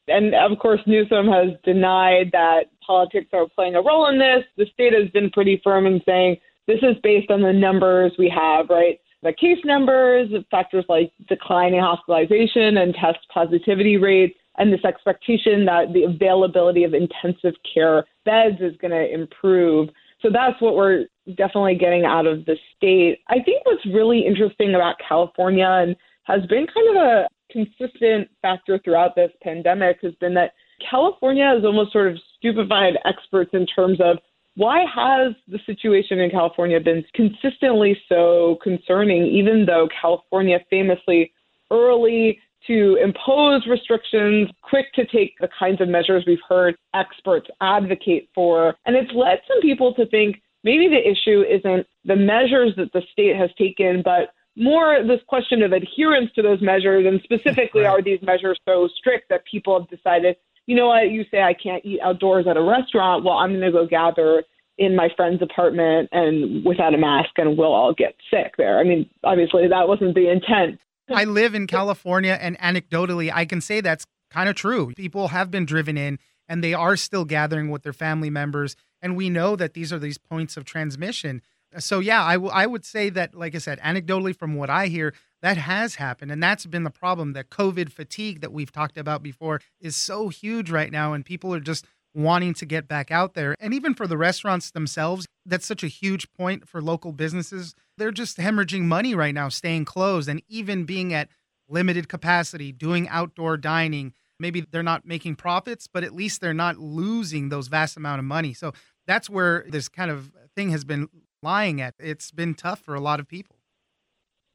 And 0.09 0.35
of 0.35 0.59
course, 0.59 0.81
Newsom 0.85 1.27
has 1.27 1.51
denied 1.63 2.31
that 2.33 2.63
politics 2.85 3.29
are 3.31 3.47
playing 3.55 3.75
a 3.75 3.81
role 3.81 4.09
in 4.09 4.19
this. 4.19 4.43
The 4.57 4.65
state 4.73 4.91
has 4.93 5.09
been 5.11 5.29
pretty 5.29 5.61
firm 5.63 5.85
in 5.85 6.01
saying 6.05 6.37
this 6.67 6.79
is 6.81 6.97
based 7.03 7.31
on 7.31 7.41
the 7.41 7.53
numbers 7.53 8.11
we 8.19 8.29
have, 8.35 8.65
right? 8.69 8.99
The 9.23 9.31
case 9.31 9.59
numbers, 9.63 10.29
factors 10.51 10.83
like 10.89 11.13
declining 11.29 11.79
hospitalization 11.79 12.77
and 12.77 12.93
test 12.93 13.19
positivity 13.33 13.95
rates, 13.95 14.35
and 14.57 14.73
this 14.73 14.83
expectation 14.83 15.63
that 15.65 15.93
the 15.93 16.03
availability 16.03 16.83
of 16.83 16.93
intensive 16.93 17.53
care 17.73 18.03
beds 18.25 18.57
is 18.59 18.75
going 18.81 18.91
to 18.91 19.13
improve. 19.13 19.87
So 20.21 20.29
that's 20.31 20.59
what 20.61 20.75
we're 20.75 21.05
definitely 21.35 21.75
getting 21.75 22.05
out 22.05 22.25
of 22.25 22.45
the 22.45 22.55
state. 22.75 23.19
I 23.29 23.41
think 23.43 23.65
what's 23.65 23.85
really 23.85 24.25
interesting 24.25 24.75
about 24.75 24.95
California 25.05 25.65
and 25.65 25.95
has 26.23 26.45
been 26.47 26.67
kind 26.67 26.97
of 26.97 27.03
a 27.03 27.27
consistent 27.51 28.29
factor 28.41 28.79
throughout 28.83 29.15
this 29.15 29.31
pandemic 29.41 29.99
has 30.01 30.13
been 30.15 30.33
that 30.35 30.53
California 30.89 31.45
has 31.45 31.63
almost 31.65 31.91
sort 31.91 32.11
of 32.11 32.17
stupefied 32.37 32.93
experts 33.05 33.51
in 33.53 33.65
terms 33.65 33.99
of 34.01 34.17
why 34.55 34.83
has 34.93 35.33
the 35.47 35.59
situation 35.65 36.19
in 36.19 36.29
California 36.29 36.79
been 36.79 37.03
consistently 37.13 37.97
so 38.09 38.57
concerning, 38.61 39.25
even 39.25 39.65
though 39.65 39.87
California 40.01 40.59
famously 40.69 41.31
early 41.71 42.39
to 42.67 42.97
impose 43.01 43.65
restrictions, 43.67 44.49
quick 44.61 44.91
to 44.93 45.05
take 45.05 45.35
the 45.39 45.49
kinds 45.57 45.81
of 45.81 45.87
measures 45.87 46.23
we've 46.27 46.37
heard 46.47 46.75
experts 46.93 47.47
advocate 47.61 48.29
for. 48.35 48.75
And 48.85 48.95
it's 48.95 49.11
led 49.13 49.39
some 49.47 49.61
people 49.61 49.93
to 49.95 50.05
think 50.07 50.41
maybe 50.63 50.87
the 50.87 51.09
issue 51.09 51.41
isn't 51.41 51.87
the 52.05 52.15
measures 52.15 52.73
that 52.77 52.91
the 52.93 53.01
state 53.11 53.35
has 53.35 53.49
taken, 53.57 54.01
but 54.03 54.33
more 54.55 55.03
this 55.07 55.21
question 55.27 55.63
of 55.63 55.71
adherence 55.71 56.31
to 56.35 56.41
those 56.41 56.61
measures, 56.61 57.05
and 57.07 57.21
specifically, 57.23 57.85
are 57.85 58.01
these 58.01 58.21
measures 58.21 58.59
so 58.67 58.89
strict 58.97 59.29
that 59.29 59.45
people 59.49 59.79
have 59.79 59.89
decided, 59.89 60.35
you 60.65 60.75
know 60.75 60.87
what, 60.87 61.11
you 61.11 61.23
say 61.31 61.41
I 61.41 61.53
can't 61.53 61.85
eat 61.85 62.01
outdoors 62.01 62.45
at 62.45 62.57
a 62.57 62.61
restaurant, 62.61 63.23
well, 63.23 63.37
I'm 63.37 63.51
going 63.51 63.61
to 63.61 63.71
go 63.71 63.87
gather 63.87 64.43
in 64.77 64.95
my 64.95 65.09
friend's 65.15 65.41
apartment 65.41 66.09
and 66.11 66.63
without 66.65 66.93
a 66.93 66.97
mask, 66.97 67.29
and 67.37 67.57
we'll 67.57 67.73
all 67.73 67.93
get 67.93 68.15
sick 68.31 68.53
there. 68.57 68.79
I 68.79 68.83
mean, 68.83 69.09
obviously, 69.23 69.67
that 69.67 69.87
wasn't 69.87 70.15
the 70.15 70.29
intent. 70.29 70.79
I 71.09 71.23
live 71.25 71.55
in 71.55 71.67
California, 71.67 72.37
and 72.39 72.57
anecdotally, 72.59 73.31
I 73.33 73.45
can 73.45 73.61
say 73.61 73.81
that's 73.81 74.05
kind 74.29 74.49
of 74.49 74.55
true. 74.55 74.93
People 74.95 75.29
have 75.29 75.49
been 75.51 75.65
driven 75.65 75.97
in, 75.97 76.19
and 76.47 76.63
they 76.63 76.73
are 76.73 76.95
still 76.95 77.25
gathering 77.25 77.69
with 77.69 77.83
their 77.83 77.93
family 77.93 78.29
members, 78.29 78.75
and 79.01 79.15
we 79.15 79.29
know 79.29 79.55
that 79.55 79.73
these 79.73 79.93
are 79.93 79.99
these 79.99 80.17
points 80.17 80.57
of 80.57 80.65
transmission 80.65 81.41
so 81.77 81.99
yeah, 81.99 82.23
I, 82.23 82.33
w- 82.33 82.51
I 82.51 82.65
would 82.65 82.83
say 82.83 83.09
that, 83.11 83.35
like 83.35 83.53
I 83.53 83.59
said, 83.59 83.79
anecdotally 83.79 84.35
from 84.35 84.55
what 84.55 84.69
I 84.69 84.87
hear, 84.87 85.13
that 85.41 85.57
has 85.57 85.95
happened, 85.95 86.31
and 86.31 86.41
that's 86.41 86.65
been 86.65 86.83
the 86.83 86.89
problem. 86.89 87.33
That 87.33 87.49
COVID 87.49 87.91
fatigue 87.91 88.41
that 88.41 88.51
we've 88.51 88.71
talked 88.71 88.97
about 88.97 89.21
before 89.21 89.61
is 89.79 89.95
so 89.95 90.29
huge 90.29 90.71
right 90.71 90.91
now, 90.91 91.13
and 91.13 91.23
people 91.23 91.53
are 91.53 91.59
just 91.59 91.85
wanting 92.13 92.53
to 92.55 92.65
get 92.65 92.87
back 92.87 93.11
out 93.11 93.33
there. 93.33 93.55
And 93.59 93.73
even 93.73 93.93
for 93.93 94.07
the 94.07 94.17
restaurants 94.17 94.71
themselves, 94.71 95.27
that's 95.45 95.65
such 95.65 95.83
a 95.83 95.87
huge 95.87 96.31
point 96.31 96.67
for 96.67 96.81
local 96.81 97.11
businesses. 97.11 97.75
They're 97.97 98.11
just 98.11 98.37
hemorrhaging 98.37 98.83
money 98.83 99.15
right 99.15 99.33
now, 99.33 99.49
staying 99.49 99.85
closed, 99.85 100.27
and 100.29 100.41
even 100.47 100.85
being 100.85 101.13
at 101.13 101.29
limited 101.67 102.09
capacity, 102.09 102.71
doing 102.71 103.07
outdoor 103.09 103.57
dining. 103.57 104.13
Maybe 104.39 104.61
they're 104.61 104.83
not 104.83 105.05
making 105.05 105.35
profits, 105.35 105.87
but 105.87 106.03
at 106.03 106.15
least 106.15 106.41
they're 106.41 106.53
not 106.53 106.77
losing 106.77 107.49
those 107.49 107.67
vast 107.67 107.97
amount 107.97 108.19
of 108.19 108.25
money. 108.25 108.53
So 108.53 108.73
that's 109.05 109.29
where 109.29 109.65
this 109.69 109.89
kind 109.89 110.09
of 110.09 110.31
thing 110.55 110.69
has 110.71 110.83
been 110.83 111.07
lying 111.43 111.81
at. 111.81 111.93
It's 111.99 112.31
been 112.31 112.53
tough 112.53 112.79
for 112.79 112.95
a 112.95 112.99
lot 112.99 113.19
of 113.19 113.27
people. 113.27 113.57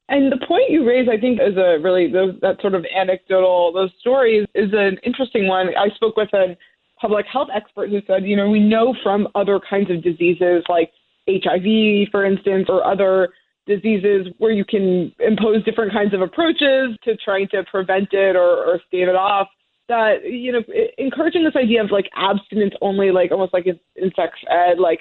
And 0.09 0.31
the 0.31 0.47
point 0.47 0.69
you 0.69 0.87
raise, 0.87 1.09
I 1.09 1.19
think, 1.19 1.41
is 1.41 1.57
a 1.57 1.79
really 1.81 2.11
those, 2.11 2.35
that 2.43 2.61
sort 2.61 2.75
of 2.75 2.85
anecdotal 2.95 3.73
those 3.73 3.91
stories 3.99 4.47
is 4.55 4.71
an 4.73 4.99
interesting 5.03 5.49
one. 5.49 5.69
I 5.77 5.89
spoke 5.95 6.17
with 6.17 6.33
a 6.35 6.57
public 7.05 7.27
health 7.31 7.49
expert 7.55 7.91
who 7.91 8.01
said, 8.07 8.25
you 8.25 8.35
know, 8.35 8.49
we 8.49 8.59
know 8.59 8.97
from 9.03 9.29
other 9.35 9.61
kinds 9.69 9.91
of 9.91 10.03
diseases 10.03 10.65
like 10.71 10.91
HIV, 11.29 12.09
for 12.11 12.25
instance, 12.25 12.65
or 12.71 12.83
other 12.83 13.29
diseases 13.67 14.27
where 14.39 14.53
you 14.53 14.65
can 14.65 15.13
impose 15.19 15.63
different 15.65 15.93
kinds 15.93 16.15
of 16.15 16.23
approaches 16.23 16.97
to 17.05 17.15
trying 17.23 17.47
to 17.49 17.63
prevent 17.71 18.09
it 18.13 18.37
or, 18.37 18.65
or 18.65 18.81
stave 18.89 19.09
it 19.09 19.17
off. 19.17 19.49
That 19.87 20.25
you 20.25 20.51
know, 20.53 20.63
encouraging 20.97 21.45
this 21.45 21.57
idea 21.57 21.85
of 21.85 21.91
like 21.91 22.09
abstinence 22.17 22.73
only, 22.81 23.11
like 23.11 23.33
almost 23.33 23.53
like 23.53 23.67
in 23.67 24.11
sex 24.17 24.39
ed, 24.51 24.79
like 24.79 25.01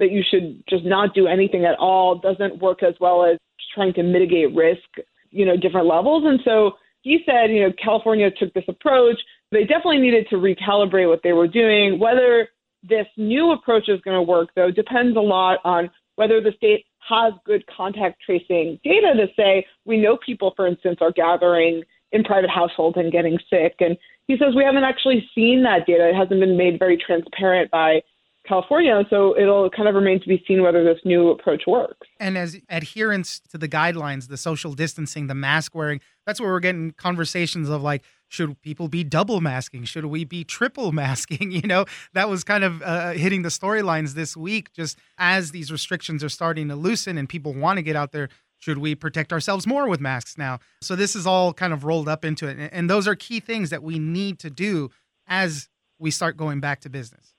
that 0.00 0.10
you 0.10 0.24
should 0.28 0.60
just 0.68 0.84
not 0.84 1.14
do 1.14 1.28
anything 1.28 1.66
at 1.66 1.78
all 1.78 2.18
doesn't 2.18 2.60
work 2.60 2.82
as 2.82 2.94
well 3.00 3.24
as 3.24 3.38
trying 3.72 3.92
to 3.92 4.02
mitigate 4.02 4.52
risk, 4.56 5.06
you 5.30 5.46
know, 5.46 5.56
different 5.56 5.86
levels. 5.86 6.24
And 6.26 6.40
so 6.44 6.72
he 7.02 7.20
said, 7.24 7.52
you 7.52 7.60
know, 7.60 7.72
California 7.80 8.28
took 8.32 8.52
this 8.54 8.64
approach. 8.66 9.20
They 9.54 9.64
definitely 9.64 9.98
needed 9.98 10.26
to 10.30 10.36
recalibrate 10.36 11.08
what 11.08 11.20
they 11.22 11.32
were 11.32 11.48
doing. 11.48 11.98
Whether 11.98 12.48
this 12.82 13.06
new 13.16 13.52
approach 13.52 13.88
is 13.88 14.00
going 14.02 14.16
to 14.16 14.22
work, 14.22 14.50
though, 14.54 14.70
depends 14.70 15.16
a 15.16 15.20
lot 15.20 15.58
on 15.64 15.90
whether 16.16 16.40
the 16.40 16.52
state 16.56 16.84
has 17.08 17.32
good 17.44 17.64
contact 17.74 18.20
tracing 18.24 18.78
data 18.82 19.12
to 19.16 19.26
say 19.36 19.66
we 19.84 19.96
know 19.96 20.18
people, 20.24 20.52
for 20.56 20.66
instance, 20.66 20.98
are 21.00 21.12
gathering 21.12 21.82
in 22.12 22.24
private 22.24 22.50
households 22.50 22.96
and 22.96 23.12
getting 23.12 23.38
sick. 23.50 23.76
And 23.80 23.96
he 24.26 24.36
says 24.38 24.54
we 24.54 24.64
haven't 24.64 24.84
actually 24.84 25.28
seen 25.34 25.62
that 25.64 25.86
data. 25.86 26.08
It 26.08 26.14
hasn't 26.14 26.40
been 26.40 26.56
made 26.56 26.78
very 26.78 26.96
transparent 26.96 27.70
by 27.70 28.02
California. 28.46 29.02
So 29.10 29.36
it'll 29.38 29.70
kind 29.70 29.88
of 29.88 29.94
remain 29.94 30.20
to 30.20 30.28
be 30.28 30.42
seen 30.46 30.62
whether 30.62 30.84
this 30.84 31.00
new 31.04 31.30
approach 31.30 31.62
works. 31.66 32.06
And 32.20 32.36
as 32.38 32.60
adherence 32.68 33.40
to 33.50 33.58
the 33.58 33.68
guidelines, 33.68 34.28
the 34.28 34.36
social 34.36 34.74
distancing, 34.74 35.26
the 35.26 35.34
mask 35.34 35.74
wearing, 35.74 36.00
that's 36.26 36.40
where 36.40 36.50
we're 36.50 36.60
getting 36.60 36.92
conversations 36.92 37.68
of 37.68 37.82
like, 37.82 38.02
should 38.28 38.60
people 38.62 38.88
be 38.88 39.04
double 39.04 39.40
masking? 39.40 39.84
Should 39.84 40.06
we 40.06 40.24
be 40.24 40.44
triple 40.44 40.92
masking? 41.04 41.52
You 41.52 41.62
know, 41.62 41.84
that 42.12 42.28
was 42.28 42.44
kind 42.44 42.64
of 42.64 42.82
uh, 42.82 43.12
hitting 43.12 43.42
the 43.42 43.48
storylines 43.48 44.14
this 44.14 44.36
week. 44.36 44.72
Just 44.72 44.98
as 45.18 45.50
these 45.50 45.70
restrictions 45.70 46.24
are 46.24 46.28
starting 46.28 46.68
to 46.68 46.76
loosen 46.76 47.18
and 47.18 47.28
people 47.28 47.54
want 47.54 47.76
to 47.78 47.82
get 47.82 47.96
out 47.96 48.12
there, 48.12 48.28
should 48.58 48.78
we 48.78 48.94
protect 48.94 49.32
ourselves 49.32 49.66
more 49.66 49.88
with 49.88 50.00
masks 50.00 50.38
now? 50.38 50.58
So 50.80 50.96
this 50.96 51.14
is 51.14 51.26
all 51.26 51.52
kind 51.52 51.72
of 51.72 51.84
rolled 51.84 52.08
up 52.08 52.24
into 52.24 52.48
it. 52.48 52.70
And 52.72 52.88
those 52.88 53.06
are 53.06 53.14
key 53.14 53.40
things 53.40 53.70
that 53.70 53.82
we 53.82 53.98
need 53.98 54.38
to 54.40 54.50
do 54.50 54.90
as 55.26 55.68
we 55.98 56.10
start 56.10 56.36
going 56.36 56.60
back 56.60 56.80
to 56.80 56.88
business. 56.88 57.34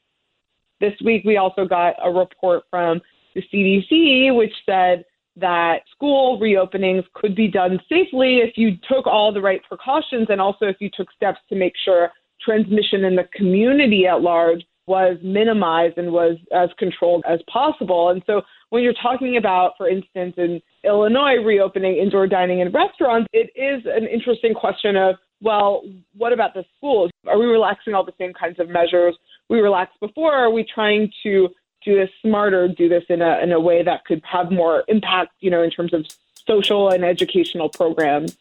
This 0.80 0.94
week, 1.04 1.24
we 1.26 1.38
also 1.38 1.66
got 1.66 1.96
a 2.04 2.12
report 2.12 2.64
from 2.70 3.02
the 3.34 3.42
CDC, 3.52 4.36
which 4.36 4.54
said 4.66 5.06
that 5.38 5.80
school 5.92 6.40
reopenings 6.40 7.04
could 7.14 7.36
be 7.36 7.48
done 7.48 7.80
safely 7.90 8.38
if 8.38 8.58
you 8.58 8.78
took 8.90 9.06
all 9.06 9.34
the 9.34 9.42
right 9.42 9.62
precautions 9.68 10.28
and 10.30 10.40
also 10.40 10.66
if 10.66 10.78
you 10.80 10.90
took 10.96 11.12
steps 11.12 11.40
to 11.50 11.56
make 11.56 11.74
sure 11.84 12.12
transmission 12.44 13.04
in 13.04 13.16
the 13.16 13.28
community 13.34 14.06
at 14.08 14.22
large 14.22 14.64
was 14.88 15.18
minimized 15.24 15.98
and 15.98 16.12
was 16.12 16.38
as 16.54 16.70
controlled 16.78 17.24
as 17.28 17.40
possible. 17.52 18.10
And 18.10 18.22
so 18.28 18.44
when 18.70 18.84
you're 18.84 18.94
talking 19.02 19.38
about, 19.38 19.72
for 19.78 19.90
instance, 19.90 20.36
in 20.38 20.62
Illinois 20.84 21.44
reopening 21.44 21.98
indoor 21.98 22.28
dining 22.28 22.62
and 22.62 22.74
restaurants, 22.74 23.28
it 23.34 23.50
is 23.56 23.84
an 23.86 24.08
interesting 24.08 24.54
question 24.54 24.96
of, 24.96 25.16
well, 25.42 25.82
what 26.16 26.34
about 26.34 26.54
the 26.54 26.64
schools? 26.78 27.10
Are 27.28 27.40
we 27.40 27.46
relaxing 27.46 27.94
all 27.94 28.06
the 28.06 28.14
same 28.18 28.34
kinds 28.34 28.60
of 28.60 28.70
measures 28.70 29.18
we 29.50 29.60
relaxed 29.60 30.00
before? 30.00 30.34
Are 30.34 30.52
we 30.52 30.66
trying 30.74 31.12
to 31.24 31.50
do 31.86 31.96
this 31.96 32.10
smarter, 32.22 32.68
do 32.68 32.90
this 32.90 33.04
in 33.10 33.22
a 33.22 33.40
in 33.42 33.52
a 33.52 33.60
way 33.60 33.84
that 33.84 34.06
could 34.06 34.22
have 34.26 34.52
more 34.52 34.84
impact, 34.88 35.34
you 35.40 35.52
know, 35.52 35.62
in 35.62 35.70
terms 35.70 35.94
of 35.94 36.06
social 36.48 36.90
and 36.90 37.06
educational 37.06 37.70
programs? 37.70 38.36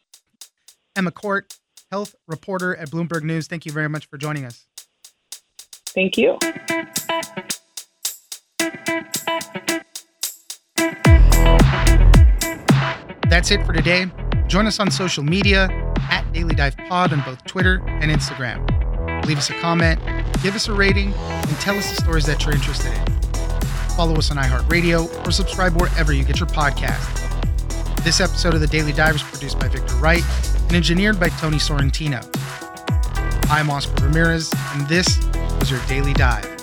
Emma 0.97 1.11
Court, 1.11 1.59
health 1.91 2.15
reporter 2.27 2.75
at 2.75 2.91
Bloomberg 2.91 3.23
News. 3.23 3.47
Thank 3.47 3.67
you 3.67 3.73
very 3.73 3.89
much 3.89 4.07
for 4.07 4.17
joining 4.17 4.45
us. 4.45 4.67
Thank 5.87 6.17
you. 6.17 6.39
That's 13.29 13.51
it 13.51 13.65
for 13.67 13.73
today. 13.73 14.07
Join 14.47 14.67
us 14.67 14.79
on 14.79 14.91
social 14.91 15.25
media 15.25 15.69
at 16.11 16.31
Daily 16.33 16.55
Dive 16.55 16.77
Pod 16.89 17.13
on 17.13 17.21
both 17.23 17.45
Twitter 17.45 17.83
and 17.87 18.11
Instagram. 18.11 18.65
Leave 19.27 19.39
us 19.39 19.51
a 19.51 19.55
comment, 19.55 20.01
give 20.43 20.55
us 20.55 20.69
a 20.69 20.73
rating, 20.73 21.13
and 21.15 21.61
tell 21.61 21.77
us 21.77 21.89
the 21.91 22.03
stories 22.03 22.27
that 22.27 22.45
you're 22.45 22.55
interested 22.55 22.93
in. 22.93 23.14
Follow 23.95 24.17
us 24.17 24.31
on 24.31 24.37
iHeartRadio, 24.37 25.27
or 25.27 25.31
subscribe 25.31 25.75
wherever 25.81 26.13
you 26.13 26.25
get 26.25 26.41
your 26.41 26.49
podcasts. 26.49 27.23
This 28.05 28.21
episode 28.21 28.55
of 28.55 28.61
The 28.61 28.67
Daily 28.67 28.93
Dive 28.93 29.15
is 29.15 29.23
produced 29.23 29.59
by 29.59 29.69
Victor 29.69 29.95
Wright 29.97 30.25
and 30.65 30.73
engineered 30.73 31.19
by 31.19 31.29
Tony 31.31 31.57
Sorrentino. 31.57 32.23
I'm 33.51 33.71
Oscar 33.71 34.05
Ramirez, 34.05 34.53
and 34.73 34.87
this 34.89 35.19
was 35.59 35.71
your 35.71 35.81
Daily 35.87 36.13
Dive. 36.13 36.54